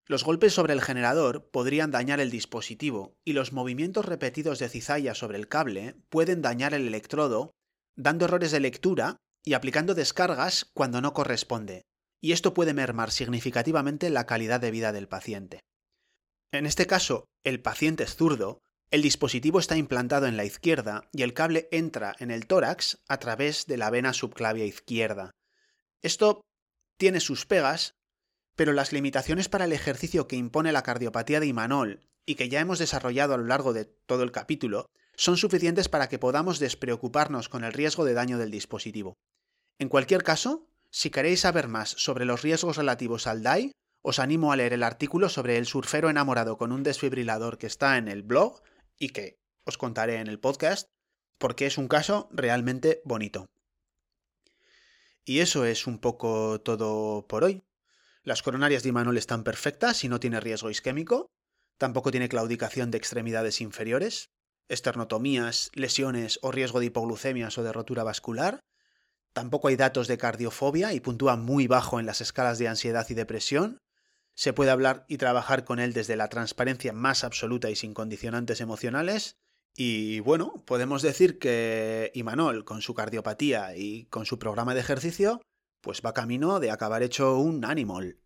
los 0.06 0.26
golpes 0.26 0.54
sobre 0.54 0.74
el 0.74 0.82
generador 0.82 1.50
podrían 1.50 1.91
dañar 1.91 2.19
el 2.19 2.30
dispositivo 2.30 3.15
y 3.24 3.34
los 3.34 3.54
movimientos 3.54 4.06
repetidos 4.06 4.60
de 4.60 4.67
cizalla 4.67 5.15
sobre 5.15 5.38
el 5.38 5.48
cable 5.48 5.96
pueden 6.10 6.41
dañar 6.41 6.74
el 6.74 6.88
electrodo 6.88 7.54
dando 7.96 8.26
errores 8.26 8.52
de 8.52 8.60
lectura 8.60 9.17
y 9.46 9.54
aplicando 9.54 9.96
descargas 9.96 10.65
cuando 10.74 11.00
no 11.00 11.13
corresponde, 11.13 11.84
y 12.22 12.34
esto 12.34 12.54
puede 12.54 12.74
mermar 12.74 13.12
significativamente 13.12 14.10
la 14.10 14.26
calidad 14.26 14.60
de 14.60 14.72
vida 14.72 14.91
del 14.91 15.08
paciente. 15.08 15.60
En 16.52 16.65
este 16.65 16.86
caso, 16.86 17.26
el 17.43 17.62
paciente 17.62 18.04
es 18.04 18.15
zurdo, 18.15 18.60
el 18.94 19.02
dispositivo 19.02 19.58
está 19.58 19.76
implantado 19.76 20.28
en 20.28 20.38
la 20.38 20.46
izquierda 20.46 21.10
y 21.12 21.24
el 21.24 21.34
cable 21.34 21.68
entra 21.72 22.16
en 22.20 22.30
el 22.30 22.46
tórax 22.46 23.00
a 23.08 23.18
través 23.18 23.66
de 23.66 23.76
la 23.76 23.90
vena 23.90 24.14
subclavia 24.14 24.66
izquierda. 24.66 25.32
Esto 26.04 26.42
tiene 27.00 27.20
sus 27.20 27.48
pegas, 27.48 27.96
pero 28.56 28.72
las 28.72 28.94
limitaciones 28.94 29.50
para 29.50 29.66
el 29.66 29.74
ejercicio 29.74 30.28
que 30.28 30.36
impone 30.36 30.72
la 30.72 30.84
cardiopatía 30.84 31.40
de 31.40 31.48
Imanol 31.48 32.02
y 32.28 32.36
que 32.36 32.50
ya 32.50 32.60
hemos 32.60 32.78
desarrollado 32.78 33.34
a 33.34 33.38
lo 33.38 33.46
largo 33.46 33.74
de 33.74 33.86
todo 33.86 34.22
el 34.22 34.32
capítulo 34.32 34.86
son 35.16 35.38
suficientes 35.38 35.90
para 35.90 36.08
que 36.08 36.20
podamos 36.20 36.60
despreocuparnos 36.60 37.50
con 37.50 37.64
el 37.64 37.74
riesgo 37.74 38.06
de 38.06 38.14
daño 38.14 38.38
del 38.38 38.52
dispositivo. 38.52 39.16
En 39.80 39.90
cualquier 39.90 40.22
caso, 40.22 40.68
si 40.92 41.10
queréis 41.10 41.40
saber 41.40 41.68
más 41.68 41.90
sobre 41.90 42.26
los 42.26 42.44
riesgos 42.44 42.78
relativos 42.78 43.26
al 43.26 43.42
DAI, 43.42 43.72
os 44.04 44.20
animo 44.20 44.52
a 44.52 44.56
leer 44.56 44.74
el 44.74 44.84
artículo 44.84 45.30
sobre 45.30 45.58
el 45.58 45.66
surfero 45.66 46.12
enamorado 46.12 46.60
con 46.60 46.72
un 46.72 46.84
desfibrilador 46.84 47.58
que 47.58 47.66
está 47.66 47.98
en 47.98 48.08
el 48.08 48.22
blog 48.22 48.62
y 49.04 49.10
que 49.10 49.38
os 49.66 49.78
contaré 49.78 50.16
en 50.16 50.28
el 50.28 50.39
podcast, 50.39 50.88
porque 51.38 51.66
es 51.66 51.78
un 51.78 51.89
caso 51.89 52.30
realmente 52.32 53.02
bonito. 53.04 53.48
Y 55.26 55.39
eso 55.39 55.66
es 55.66 55.88
un 55.88 56.00
poco 56.00 56.62
todo 56.62 57.28
por 57.28 57.44
hoy. 57.44 57.63
Las 58.24 58.42
coronarias 58.42 58.82
de 58.82 58.89
Imanol 58.89 59.18
están 59.18 59.44
perfectas 59.44 60.06
y 60.06 60.08
no 60.08 60.22
tiene 60.22 60.39
riesgo 60.39 60.70
isquémico, 60.70 61.28
tampoco 61.78 62.12
tiene 62.12 62.30
claudicación 62.30 62.92
de 62.92 62.98
extremidades 62.98 63.60
inferiores, 63.60 64.30
esternotomías, 64.70 65.70
lesiones 65.74 66.39
o 66.42 66.54
riesgo 66.54 66.80
de 66.80 66.86
hipoglucemias 66.86 67.58
o 67.58 67.63
de 67.63 67.74
rotura 67.74 68.06
vascular. 68.06 68.62
Tampoco 69.34 69.68
hay 69.68 69.76
datos 69.76 70.08
de 70.08 70.18
cardiofobia 70.18 70.94
y 70.94 71.02
puntúa 71.02 71.36
muy 71.36 71.68
bajo 71.68 72.00
en 72.00 72.06
las 72.06 72.22
escalas 72.22 72.58
de 72.58 72.70
ansiedad 72.70 73.06
y 73.10 73.16
depresión. 73.16 73.80
Se 74.36 74.54
puede 74.54 74.72
hablar 74.72 75.06
y 75.08 75.17
trabajar 75.17 75.63
con 75.63 75.80
él 75.80 75.93
desde 75.93 76.15
la 76.15 76.30
transparencia 76.30 76.93
más 76.93 77.24
absoluta 77.24 77.69
y 77.69 77.76
sin 77.76 77.93
condicionantes 77.93 78.62
emocionales. 78.62 79.38
Y 79.76 80.19
bueno, 80.22 80.54
podemos 80.65 81.02
decir 81.02 81.39
que 81.39 82.12
Imanol, 82.13 82.65
con 82.65 82.82
su 82.82 82.93
cardiopatía 82.93 83.76
y 83.76 84.06
con 84.06 84.26
su 84.26 84.39
programa 84.39 84.74
de 84.74 84.82
ejercicio, 84.82 85.41
pues 85.82 86.02
va 86.06 86.13
camino 86.13 86.60
de 86.60 86.72
acabar 86.72 87.04
hecho 87.04 87.38
un 87.38 87.65
animal. 87.65 88.17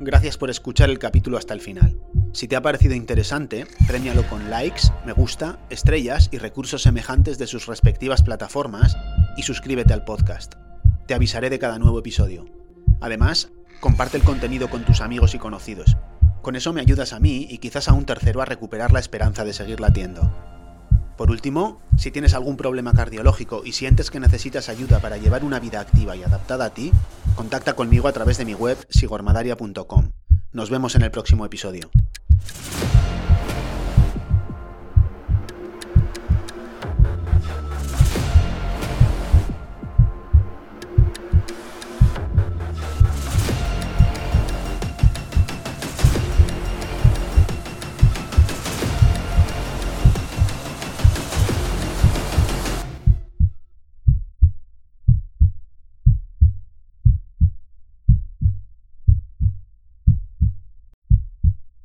Gracias 0.00 0.38
por 0.38 0.48
escuchar 0.48 0.90
el 0.90 0.98
capítulo 1.00 1.36
hasta 1.36 1.54
el 1.54 1.60
final. 1.60 2.00
Si 2.32 2.46
te 2.46 2.54
ha 2.54 2.62
parecido 2.62 2.94
interesante, 2.94 3.66
premialo 3.88 4.28
con 4.28 4.48
likes, 4.48 4.82
me 5.04 5.12
gusta, 5.12 5.58
estrellas 5.70 6.28
y 6.30 6.38
recursos 6.38 6.82
semejantes 6.82 7.36
de 7.36 7.48
sus 7.48 7.66
respectivas 7.66 8.22
plataformas 8.22 8.96
y 9.36 9.42
suscríbete 9.42 9.92
al 9.92 10.04
podcast. 10.04 10.54
Te 11.08 11.14
avisaré 11.14 11.48
de 11.48 11.58
cada 11.58 11.78
nuevo 11.78 11.98
episodio. 12.00 12.44
Además, 13.00 13.50
comparte 13.80 14.18
el 14.18 14.24
contenido 14.24 14.68
con 14.68 14.84
tus 14.84 15.00
amigos 15.00 15.34
y 15.34 15.38
conocidos. 15.38 15.96
Con 16.42 16.54
eso 16.54 16.74
me 16.74 16.82
ayudas 16.82 17.14
a 17.14 17.18
mí 17.18 17.46
y 17.48 17.56
quizás 17.56 17.88
a 17.88 17.94
un 17.94 18.04
tercero 18.04 18.42
a 18.42 18.44
recuperar 18.44 18.92
la 18.92 19.00
esperanza 19.00 19.42
de 19.46 19.54
seguir 19.54 19.80
latiendo. 19.80 20.30
Por 21.16 21.30
último, 21.30 21.80
si 21.96 22.10
tienes 22.10 22.34
algún 22.34 22.58
problema 22.58 22.92
cardiológico 22.92 23.62
y 23.64 23.72
sientes 23.72 24.10
que 24.10 24.20
necesitas 24.20 24.68
ayuda 24.68 25.00
para 25.00 25.16
llevar 25.16 25.44
una 25.44 25.60
vida 25.60 25.80
activa 25.80 26.14
y 26.14 26.24
adaptada 26.24 26.66
a 26.66 26.74
ti, 26.74 26.92
contacta 27.36 27.72
conmigo 27.72 28.06
a 28.06 28.12
través 28.12 28.36
de 28.36 28.44
mi 28.44 28.52
web 28.52 28.76
sigormadaria.com. 28.90 30.10
Nos 30.52 30.68
vemos 30.68 30.94
en 30.94 31.00
el 31.00 31.10
próximo 31.10 31.46
episodio. 31.46 31.88